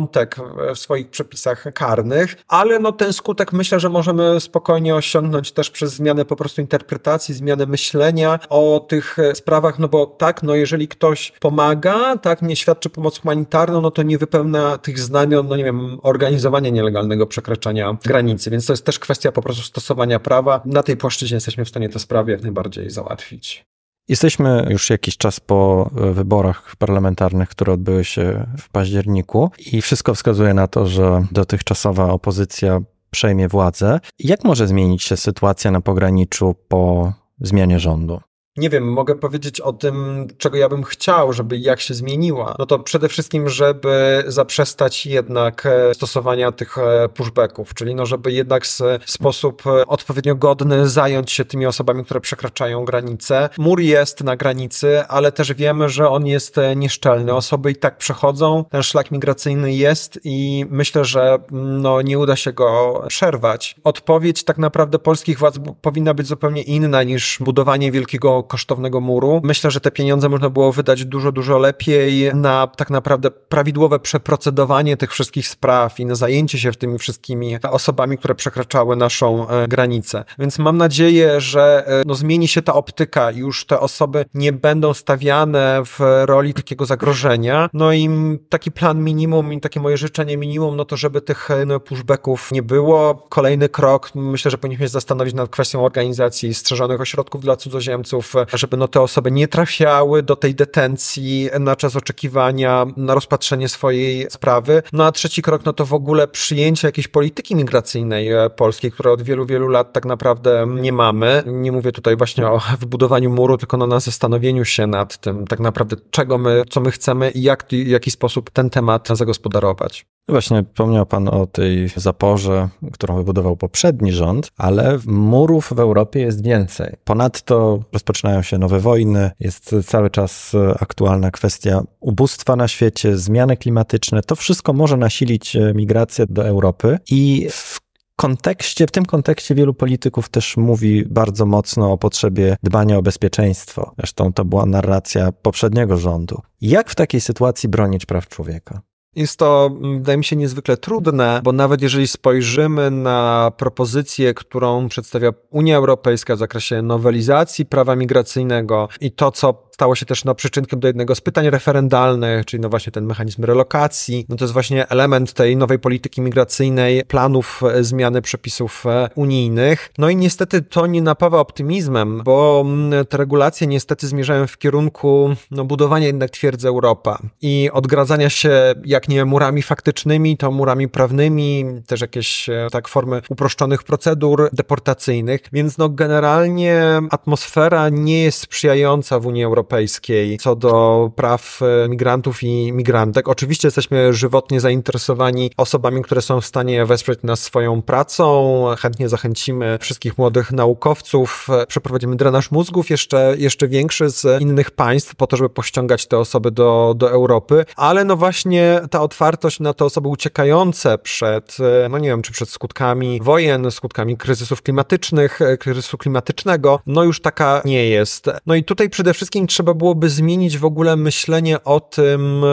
w 0.76 0.80
swoich 0.80 1.10
przepisach 1.10 1.66
karnych, 1.74 2.36
ale 2.48 2.80
no 2.80 2.92
ten 2.92 3.14
skutek 3.14 3.54
myślę, 3.54 3.80
że 3.80 3.90
możemy 3.90 4.40
spokojnie 4.40 4.96
osiągnąć 4.96 5.52
też 5.52 5.70
przez 5.72 5.94
zmianę 5.94 6.26
po 6.26 6.36
prostu 6.36 6.62
interpretacji, 6.62 7.36
zmianę 7.36 7.66
myślenia 7.66 8.40
o 8.50 8.86
tych 8.90 9.18
sprawach, 9.34 9.80
no 9.80 9.88
bo 9.88 10.06
tak, 10.06 10.44
no 10.44 10.56
jeżeli 10.56 10.88
ktoś 10.88 11.34
pomaga, 11.40 12.18
tak, 12.18 12.42
nie 12.42 12.56
świadczy 12.56 12.90
pomoc 12.90 13.20
humanitarną, 13.20 13.82
no 13.82 13.92
to 13.92 14.04
nie 14.04 14.18
wypełnia 14.18 14.78
tych 14.78 15.00
znamion, 15.00 15.48
no 15.48 15.56
nie 15.56 15.64
wiem, 15.64 16.00
organizowania 16.04 16.70
nielegalnego 16.70 17.28
przekraczania 17.28 17.98
granicy, 18.04 18.50
więc 18.50 18.66
to 18.66 18.74
jest 18.74 18.86
też 18.86 19.00
kwestia 19.00 19.32
po 19.32 19.42
prostu 19.42 19.64
stosowania 19.64 20.20
prawa. 20.20 20.62
Na 20.66 20.84
tej 20.84 20.98
płaszczyźnie 20.98 21.36
jesteśmy 21.36 21.66
w 21.66 21.70
stanie 21.70 21.90
te 21.90 22.00
sprawy 22.00 22.32
jak 22.32 22.42
najbardziej 22.42 22.90
załatwić. 22.90 23.66
Jesteśmy 24.08 24.68
już 24.70 24.90
jakiś 24.90 25.18
czas 25.18 25.40
po 25.40 25.90
e, 25.98 26.12
wyborach 26.14 26.76
parlamentarnych, 26.76 27.50
które 27.50 27.74
odbyły 27.74 28.04
się 28.04 28.48
w 28.60 28.70
październiku, 28.70 29.52
i 29.72 29.82
wszystko 29.82 30.14
wskazuje 30.14 30.54
na 30.54 30.68
to, 30.68 30.88
że 30.88 31.26
dotychczasowa 31.32 32.12
opozycja 32.12 32.80
przejmie 33.12 33.48
władzę. 33.48 34.00
Jak 34.20 34.44
może 34.44 34.68
zmienić 34.68 35.04
się 35.04 35.18
sytuacja 35.18 35.72
na 35.72 35.82
pograniczu 35.82 36.56
po 36.68 37.14
zmianie 37.42 37.80
rządu? 37.80 38.20
Nie 38.58 38.70
wiem, 38.70 38.94
mogę 38.94 39.16
powiedzieć 39.16 39.62
o 39.62 39.74
tym, 39.74 40.28
czego 40.38 40.58
ja 40.58 40.70
bym 40.70 40.84
chciał, 40.84 41.34
żeby 41.34 41.58
jak 41.58 41.80
się 41.80 41.94
zmieniła. 41.94 42.56
No 42.60 42.66
to 42.66 42.80
przede 42.80 43.10
wszystkim, 43.10 43.50
żeby 43.50 44.24
zaprzestać 44.28 45.06
jednak 45.06 45.66
e, 45.66 45.94
stosowania 45.94 46.52
tych 46.52 46.78
e, 46.78 47.10
pushbacków, 47.10 47.74
czyli 47.74 47.96
no, 47.96 48.06
żeby 48.06 48.32
jednak 48.32 48.66
w 49.06 49.12
sposób 49.12 49.68
e, 49.68 49.88
odpowiednio 49.88 50.36
godny 50.36 50.90
zająć 50.90 51.32
się 51.32 51.46
tymi 51.46 51.66
osobami, 51.66 52.06
które 52.06 52.20
przekraczają 52.20 52.86
granicę. 52.86 53.50
Mur 53.58 53.80
jest 53.80 54.24
na 54.24 54.36
granicy, 54.36 55.04
ale 55.08 55.32
też 55.32 55.54
wiemy, 55.54 55.90
że 55.90 56.10
on 56.10 56.28
jest 56.28 56.56
nieszczelny. 56.76 57.34
Osoby 57.34 57.72
i 57.72 57.76
tak 57.76 57.98
przechodzą, 57.98 58.66
ten 58.70 58.84
szlak 58.84 59.12
migracyjny 59.12 59.74
jest 59.74 60.20
i 60.24 60.66
myślę, 60.70 61.06
że 61.06 61.38
no, 61.52 62.02
nie 62.02 62.20
uda 62.20 62.36
się 62.36 62.54
go 62.54 63.04
przerwać. 63.08 63.76
Odpowiedź 63.84 64.44
tak 64.44 64.58
naprawdę 64.58 65.00
polskich 65.00 65.40
władz 65.40 65.60
powinna 65.82 66.14
być 66.14 66.28
zupełnie 66.28 66.62
inna 66.62 67.04
niż 67.04 67.38
budowanie 67.42 67.92
wielkiego 67.92 68.44
kosztownego 68.48 69.02
muru. 69.02 69.42
Myślę, 69.44 69.72
że 69.72 69.80
te 69.80 69.92
pieniądze 69.92 70.30
można 70.30 70.50
było 70.50 70.72
wydać 70.72 71.06
dużo, 71.06 71.32
dużo 71.32 71.58
lepiej 71.58 72.36
na 72.36 72.68
tak 72.68 72.90
naprawdę 72.90 73.32
prawidłowe 73.32 74.00
przeprocedowanie 74.00 74.98
tych 74.98 75.12
wszystkich 75.12 75.48
spraw 75.48 76.00
i 76.00 76.06
na 76.06 76.16
zajęcie 76.16 76.60
się 76.60 76.72
tymi 76.72 77.00
wszystkimi 77.00 77.58
osobami, 77.70 78.18
które 78.18 78.36
przekraczały 78.36 78.96
naszą 78.96 79.48
e, 79.50 79.68
granicę. 79.68 80.24
Więc 80.40 80.60
mam 80.60 80.78
nadzieję, 80.78 81.42
że 81.42 81.88
e, 81.88 82.04
no, 82.06 82.16
zmieni 82.16 82.48
się 82.48 82.62
ta 82.62 82.74
optyka 82.74 83.32
już 83.32 83.66
te 83.66 83.80
osoby 83.80 84.26
nie 84.34 84.54
będą 84.54 84.94
stawiane 84.94 85.82
w 85.86 86.00
roli 86.26 86.54
takiego 86.54 86.86
zagrożenia. 86.86 87.70
No 87.74 87.94
i 87.94 88.10
taki 88.50 88.72
plan 88.72 89.04
minimum 89.04 89.54
i 89.54 89.62
takie 89.62 89.80
moje 89.80 89.98
życzenie 89.98 90.38
minimum, 90.38 90.76
no 90.76 90.86
to 90.86 90.98
żeby 90.98 91.22
tych 91.22 91.52
e, 91.52 91.66
no, 91.66 91.80
pushbacków 91.80 92.52
nie 92.52 92.64
było. 92.64 93.28
Kolejny 93.30 93.70
krok, 93.70 94.12
myślę, 94.16 94.52
że 94.52 94.58
powinniśmy 94.58 94.86
się 94.86 94.90
zastanowić 94.90 95.34
nad 95.34 95.50
kwestią 95.50 95.86
organizacji 95.86 96.54
strzeżonych 96.54 97.02
ośrodków 97.02 97.42
dla 97.42 97.56
cudzoziemców, 97.56 98.34
żeby 98.54 98.78
no 98.78 98.88
te 98.88 99.02
osoby 99.02 99.32
nie 99.32 99.48
trafiały 99.48 100.24
do 100.24 100.36
tej 100.36 100.56
detencji 100.56 101.50
na 101.60 101.76
czas 101.76 101.96
oczekiwania 101.96 102.86
na 102.98 103.14
rozpatrzenie 103.14 103.70
swojej 103.70 104.28
sprawy. 104.30 104.84
No 104.94 105.06
a 105.06 105.12
trzeci 105.12 105.42
krok, 105.42 105.66
no 105.66 105.74
to 105.74 105.86
w 105.86 105.94
ogóle 105.94 106.28
przyjęcie 106.28 106.88
jakiejś 106.88 107.08
polityki 107.08 107.56
migracyjnej 107.56 108.32
e, 108.32 108.50
polskiej, 108.50 108.92
której 108.92 109.14
od 109.14 109.22
wielu, 109.22 109.46
wielu 109.46 109.68
lat 109.68 109.94
tak 109.94 110.06
naprawdę 110.06 110.68
nie 110.82 110.94
mamy. 110.94 111.44
Nie 111.46 111.72
mówię 111.72 111.92
tutaj 111.92 112.18
właśnie 112.18 112.48
o 112.48 112.62
wybudowaniu 112.80 113.30
muru, 113.30 113.58
tylko 113.58 113.78
no 113.78 113.88
na 113.88 114.00
zastanowieniu 114.00 114.66
się 114.66 114.88
nad 114.88 115.18
tym 115.18 115.48
tak 115.48 115.60
naprawdę 115.60 115.96
czego 116.12 116.38
my, 116.38 116.64
co 116.70 116.82
my 116.82 116.92
chcemy 116.92 117.32
i 117.32 117.42
jak, 117.42 117.66
w 117.70 117.88
jaki 117.88 118.12
sposób 118.12 118.50
ten 118.50 118.70
temat 118.70 119.08
zagospodarować. 119.12 120.06
Właśnie 120.30 120.64
wspomniał 120.64 121.06
Pan 121.06 121.28
o 121.28 121.48
tej 121.48 121.90
zaporze, 121.96 122.70
którą 122.94 123.18
wybudował 123.18 123.58
poprzedni 123.58 124.12
rząd, 124.12 124.52
ale 124.58 125.00
murów 125.06 125.74
w 125.76 125.80
Europie 125.80 126.20
jest 126.20 126.44
więcej. 126.44 126.96
Ponadto 127.04 127.80
rozpoczynają 127.94 128.42
się 128.42 128.58
nowe 128.58 128.80
wojny, 128.80 129.32
jest 129.40 129.76
cały 129.86 130.10
czas 130.10 130.52
aktualna 130.80 131.32
kwestia 131.32 131.84
ubóstwa 132.00 132.56
na 132.56 132.68
świecie, 132.68 133.18
zmiany 133.18 133.58
klimatyczne. 133.58 134.22
To 134.22 134.36
wszystko 134.36 134.74
może 134.74 134.98
nasilić 134.98 135.58
migrację 135.76 136.26
do 136.30 136.48
Europy 136.48 137.00
i 137.12 137.48
w 137.52 137.80
kontekście, 138.16 138.88
w 138.88 138.92
tym 138.92 139.06
kontekście 139.06 139.56
wielu 139.56 139.74
polityków 139.74 140.30
też 140.30 140.58
mówi 140.58 141.06
bardzo 141.06 141.46
mocno 141.46 141.92
o 141.92 141.98
potrzebie 141.98 142.58
dbania 142.64 142.98
o 142.98 143.02
bezpieczeństwo. 143.02 143.94
Zresztą 143.98 144.34
to 144.34 144.46
była 144.46 144.66
narracja 144.66 145.32
poprzedniego 145.32 145.98
rządu. 145.98 146.42
Jak 146.62 146.90
w 146.90 146.96
takiej 146.96 147.22
sytuacji 147.22 147.70
bronić 147.70 148.06
praw 148.06 148.28
człowieka? 148.28 148.82
Jest 149.18 149.40
to, 149.40 149.70
wydaje 149.82 150.18
mi 150.18 150.24
się, 150.24 150.36
niezwykle 150.36 150.78
trudne, 150.78 151.42
bo 151.44 151.52
nawet 151.52 151.82
jeżeli 151.82 152.08
spojrzymy 152.08 152.92
na 152.92 153.52
propozycję, 153.58 154.34
którą 154.34 154.90
przedstawia 154.90 155.32
Unia 155.50 155.78
Europejska 155.78 156.36
w 156.36 156.40
zakresie 156.40 156.82
nowelizacji 156.82 157.66
prawa 157.66 157.96
migracyjnego 157.96 158.90
i 159.02 159.12
to, 159.12 159.32
co 159.32 159.67
stało 159.78 159.96
się 159.96 160.06
też 160.06 160.26
no, 160.26 160.36
przyczynkiem 160.36 160.80
do 160.80 160.88
jednego 160.88 161.16
z 161.16 161.22
pytań 161.22 161.50
referendalnych, 161.50 162.46
czyli 162.46 162.62
no 162.62 162.70
właśnie 162.70 162.92
ten 162.92 163.06
mechanizm 163.06 163.44
relokacji. 163.44 164.26
No 164.30 164.36
to 164.36 164.44
jest 164.44 164.54
właśnie 164.54 164.88
element 164.88 165.34
tej 165.34 165.58
nowej 165.58 165.80
polityki 165.80 166.22
migracyjnej, 166.22 167.04
planów 167.08 167.62
e, 167.64 167.84
zmiany 167.84 168.22
przepisów 168.22 168.86
e, 168.86 169.10
unijnych. 169.16 169.92
No 169.98 170.10
i 170.10 170.16
niestety 170.16 170.62
to 170.62 170.88
nie 170.88 171.02
napawa 171.02 171.40
optymizmem, 171.40 172.22
bo 172.24 172.64
mm, 172.66 173.06
te 173.06 173.18
regulacje 173.18 173.68
niestety 173.68 174.08
zmierzają 174.08 174.48
w 174.48 174.58
kierunku 174.58 175.36
no, 175.52 175.66
budowania 175.66 176.08
jednak 176.08 176.30
twierdzy 176.30 176.68
Europa 176.68 177.20
i 177.42 177.70
odgradzania 177.74 178.30
się 178.30 178.74
jak 178.86 179.10
nie 179.10 179.26
murami 179.26 179.62
faktycznymi, 179.62 180.38
to 180.38 180.52
murami 180.52 180.88
prawnymi, 180.88 181.66
też 181.88 182.02
jakieś 182.02 182.50
e, 182.50 182.68
tak 182.72 182.88
formy 182.88 183.22
uproszczonych 183.30 183.84
procedur 183.84 184.50
deportacyjnych, 184.54 185.42
więc 185.54 185.78
no 185.78 185.90
generalnie 185.90 186.82
atmosfera 187.12 187.90
nie 187.90 188.24
jest 188.24 188.40
sprzyjająca 188.40 189.20
w 189.20 189.26
Unii 189.26 189.44
Europejskiej 189.44 189.67
Europejskiej 189.68 190.38
co 190.38 190.56
do 190.56 191.12
praw 191.16 191.60
e, 191.62 191.90
migrantów 191.90 192.44
i 192.44 192.72
migrantek. 192.72 193.28
Oczywiście 193.28 193.68
jesteśmy 193.68 194.14
żywotnie 194.14 194.60
zainteresowani 194.60 195.52
osobami, 195.58 196.02
które 196.02 196.22
są 196.22 196.42
w 196.42 196.46
stanie 196.46 196.86
wesprzeć 196.86 197.20
nas 197.24 197.44
swoją 197.44 197.82
pracą. 197.82 198.66
Chętnie 198.80 199.10
zachęcimy 199.10 199.78
wszystkich 199.82 200.18
młodych 200.18 200.52
naukowców. 200.52 201.48
Przeprowadzimy 201.68 202.16
drenaż 202.16 202.52
mózgów 202.52 202.90
jeszcze, 202.90 203.36
jeszcze 203.38 203.68
większy 203.68 204.10
z 204.10 204.42
innych 204.42 204.72
państw 204.72 205.16
po 205.16 205.28
to, 205.28 205.38
żeby 205.38 205.50
pościągać 205.50 206.08
te 206.08 206.18
osoby 206.18 206.52
do, 206.52 206.94
do 206.98 207.12
Europy. 207.12 207.66
Ale 207.76 208.06
no 208.06 208.16
właśnie 208.16 208.82
ta 208.92 209.02
otwartość 209.02 209.60
na 209.60 209.74
te 209.74 209.86
osoby 209.86 210.08
uciekające 210.08 210.98
przed, 210.98 211.58
e, 211.86 211.90
no 211.90 211.98
nie 211.98 212.10
wiem, 212.10 212.22
czy 212.22 212.32
przed 212.32 212.50
skutkami 212.50 213.20
wojen, 213.22 213.72
skutkami 213.72 214.18
kryzysów 214.18 214.62
klimatycznych, 214.62 215.42
e, 215.42 215.58
kryzysu 215.58 215.98
klimatycznego, 215.98 216.80
no 216.86 217.04
już 217.04 217.22
taka 217.22 217.62
nie 217.66 217.90
jest. 217.90 218.26
No 218.46 218.56
i 218.56 218.64
tutaj 218.64 218.90
przede 218.90 219.14
wszystkim 219.14 219.48
trzeba 219.58 219.74
byłoby 219.74 220.10
zmienić 220.10 220.58
w 220.58 220.66
ogóle 220.66 220.96
myślenie 220.96 221.64
o 221.64 221.80
tym, 221.80 222.44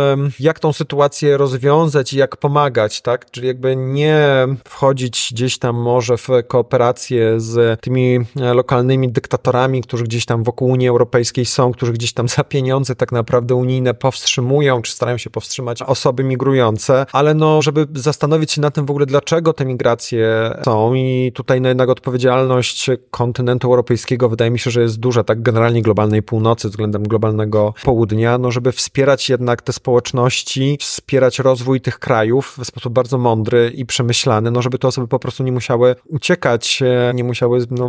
jak 0.41 0.59
tą 0.59 0.73
sytuację 0.73 1.37
rozwiązać 1.37 2.13
i 2.13 2.19
jak 2.19 2.37
pomagać, 2.37 3.03
tak? 3.03 3.31
Czyli 3.31 3.47
jakby 3.47 3.77
nie 3.77 4.27
wchodzić 4.69 5.29
gdzieś 5.33 5.59
tam 5.59 5.77
może 5.77 6.17
w 6.17 6.29
kooperację 6.49 7.41
z 7.41 7.81
tymi 7.81 8.19
e, 8.41 8.55
lokalnymi 8.55 9.09
dyktatorami, 9.09 9.83
którzy 9.83 10.05
gdzieś 10.05 10.27
tam 10.27 10.45
wokół 10.45 10.69
Unii 10.69 10.89
Europejskiej 10.89 11.45
są, 11.45 11.73
którzy 11.73 11.93
gdzieś 11.93 12.13
tam 12.13 12.29
za 12.29 12.45
pieniądze 12.45 12.95
tak 12.95 13.13
naprawdę 13.13 13.55
unijne 13.55 13.95
powstrzymują, 13.95 14.83
czy 14.83 14.93
starają 14.93 15.19
się 15.19 15.31
powstrzymać 15.31 15.83
osoby 15.83 16.25
migrujące, 16.25 17.07
ale 17.13 17.35
no, 17.35 17.63
żeby 17.63 17.87
zastanowić 17.95 18.53
się 18.53 18.61
na 18.61 18.71
tym 18.71 18.87
w 18.87 18.91
ogóle, 18.91 19.07
dlaczego 19.07 19.53
te 19.53 19.65
migracje 19.65 20.51
są 20.65 20.95
i 20.95 21.33
tutaj 21.35 21.61
no 21.61 21.69
jednak 21.69 21.89
odpowiedzialność 21.89 22.91
kontynentu 23.11 23.69
europejskiego 23.69 24.29
wydaje 24.29 24.51
mi 24.51 24.59
się, 24.59 24.71
że 24.71 24.83
jest 24.83 25.01
duża, 25.01 25.25
tak 25.25 25.43
generalnie 25.43 25.83
globalnej 25.83 26.23
północy 26.23 26.69
względem 26.69 26.94
globalnego 27.03 27.75
południa, 27.85 28.39
no 28.39 28.51
żeby 28.51 28.73
wspierać 28.73 29.29
jednak 29.29 29.63
te 29.63 29.73
społeczności, 29.73 30.79
wspierać 30.81 31.39
rozwój 31.39 31.81
tych 31.81 31.99
krajów 31.99 32.57
w 32.61 32.65
sposób 32.67 32.93
bardzo 32.93 33.19
mądry 33.19 33.73
i 33.75 33.87
przemyślany, 33.87 34.51
no 34.51 34.63
żeby 34.63 34.79
te 34.79 34.89
osoby 34.89 35.09
po 35.09 35.19
prostu 35.19 35.43
nie 35.43 35.53
musiały 35.53 35.97
uciekać, 36.09 36.83
e, 36.83 37.15
nie 37.15 37.25
musiały 37.25 37.67
no, 37.71 37.89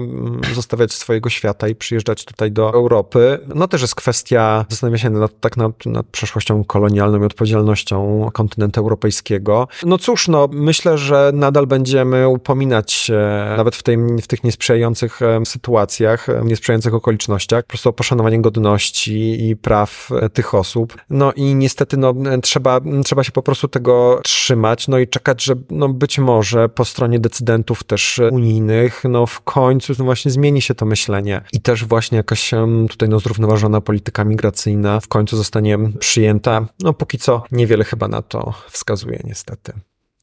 zostawiać 0.56 0.94
swojego 0.94 1.30
świata 1.30 1.68
i 1.68 1.76
przyjeżdżać 1.76 2.26
tutaj 2.26 2.52
do 2.52 2.74
Europy. 2.74 3.40
No 3.56 3.68
też 3.68 3.82
jest 3.82 3.96
kwestia 3.96 4.66
zastanawiania 4.70 5.04
się 5.04 5.10
nad, 5.10 5.40
tak 5.40 5.58
nad, 5.58 5.86
nad 5.86 6.06
przeszłością 6.06 6.64
kolonialną 6.64 7.22
i 7.22 7.26
odpowiedzialnością 7.26 8.30
kontynentu 8.34 8.82
europejskiego. 8.82 9.68
No 9.86 9.98
cóż, 9.98 10.28
no 10.28 10.50
myślę, 10.52 10.98
że 10.98 11.32
nadal 11.34 11.68
będziemy 11.68 12.28
upominać 12.28 12.92
się 12.92 13.20
nawet 13.58 13.76
w, 13.76 13.84
tej, 13.84 13.98
w 13.98 14.28
tych 14.28 14.44
niesprzyjających 14.44 15.22
e, 15.22 15.46
sytuacjach, 15.46 16.30
e, 16.30 16.42
niesprzyjających 16.44 16.94
okolicznościach, 16.94 17.64
po 17.64 17.68
prostu 17.68 17.90
o 17.90 17.94
poszanowanie 17.94 18.42
godności 18.42 18.95
wolności 18.96 19.50
i 19.50 19.56
praw 19.56 20.10
e, 20.22 20.30
tych 20.30 20.56
osób. 20.56 20.98
No 21.10 21.34
i 21.34 21.56
niestety 21.56 21.98
no, 21.98 22.14
trzeba, 22.42 22.82
trzeba 23.04 23.24
się 23.24 23.32
po 23.32 23.42
prostu 23.42 23.68
tego 23.68 24.20
trzymać, 24.24 24.88
no 24.88 24.98
i 24.98 25.08
czekać, 25.08 25.44
że 25.44 25.54
no, 25.70 25.90
być 25.90 26.20
może 26.20 26.70
po 26.70 26.86
stronie 26.86 27.20
decydentów 27.20 27.84
też 27.84 28.22
unijnych, 28.32 29.04
no 29.10 29.26
w 29.26 29.42
końcu 29.42 29.94
no 30.00 30.06
właśnie 30.06 30.32
zmieni 30.32 30.62
się 30.62 30.76
to 30.76 30.86
myślenie 30.86 31.42
i 31.54 31.62
też 31.62 31.86
właśnie 31.86 32.18
jakaś 32.18 32.52
tutaj 32.90 33.10
no, 33.10 33.20
zrównoważona 33.20 33.82
polityka 33.82 34.24
migracyjna 34.24 35.00
w 35.00 35.08
końcu 35.08 35.38
zostanie 35.38 35.78
przyjęta. 36.00 36.68
No 36.80 36.94
póki 36.94 37.18
co 37.18 37.44
niewiele 37.52 37.84
chyba 37.84 38.08
na 38.08 38.22
to 38.22 38.54
wskazuje 38.70 39.20
niestety. 39.24 39.74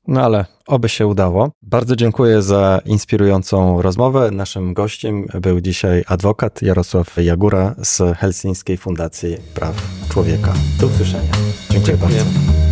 No 0.09 0.23
ale 0.23 0.45
oby 0.67 0.89
się 0.89 1.07
udało. 1.07 1.51
Bardzo 1.63 1.97
dziękuję 1.97 2.43
za 2.43 2.81
inspirującą 2.85 3.83
rozmowę. 3.83 4.31
Naszym 4.31 4.75
gościem 4.75 5.27
był 5.41 5.61
dzisiaj 5.61 6.05
adwokat 6.07 6.63
Jarosław 6.63 7.17
Jagura 7.17 7.75
z 7.83 8.19
Helsińskiej 8.19 8.77
Fundacji 8.77 9.37
Praw 9.55 9.75
Człowieka. 10.11 10.53
Do 10.81 10.87
usłyszenia. 10.87 11.33
Dziękuję, 11.71 11.97
dziękuję. 11.99 12.19
bardzo. 12.25 12.72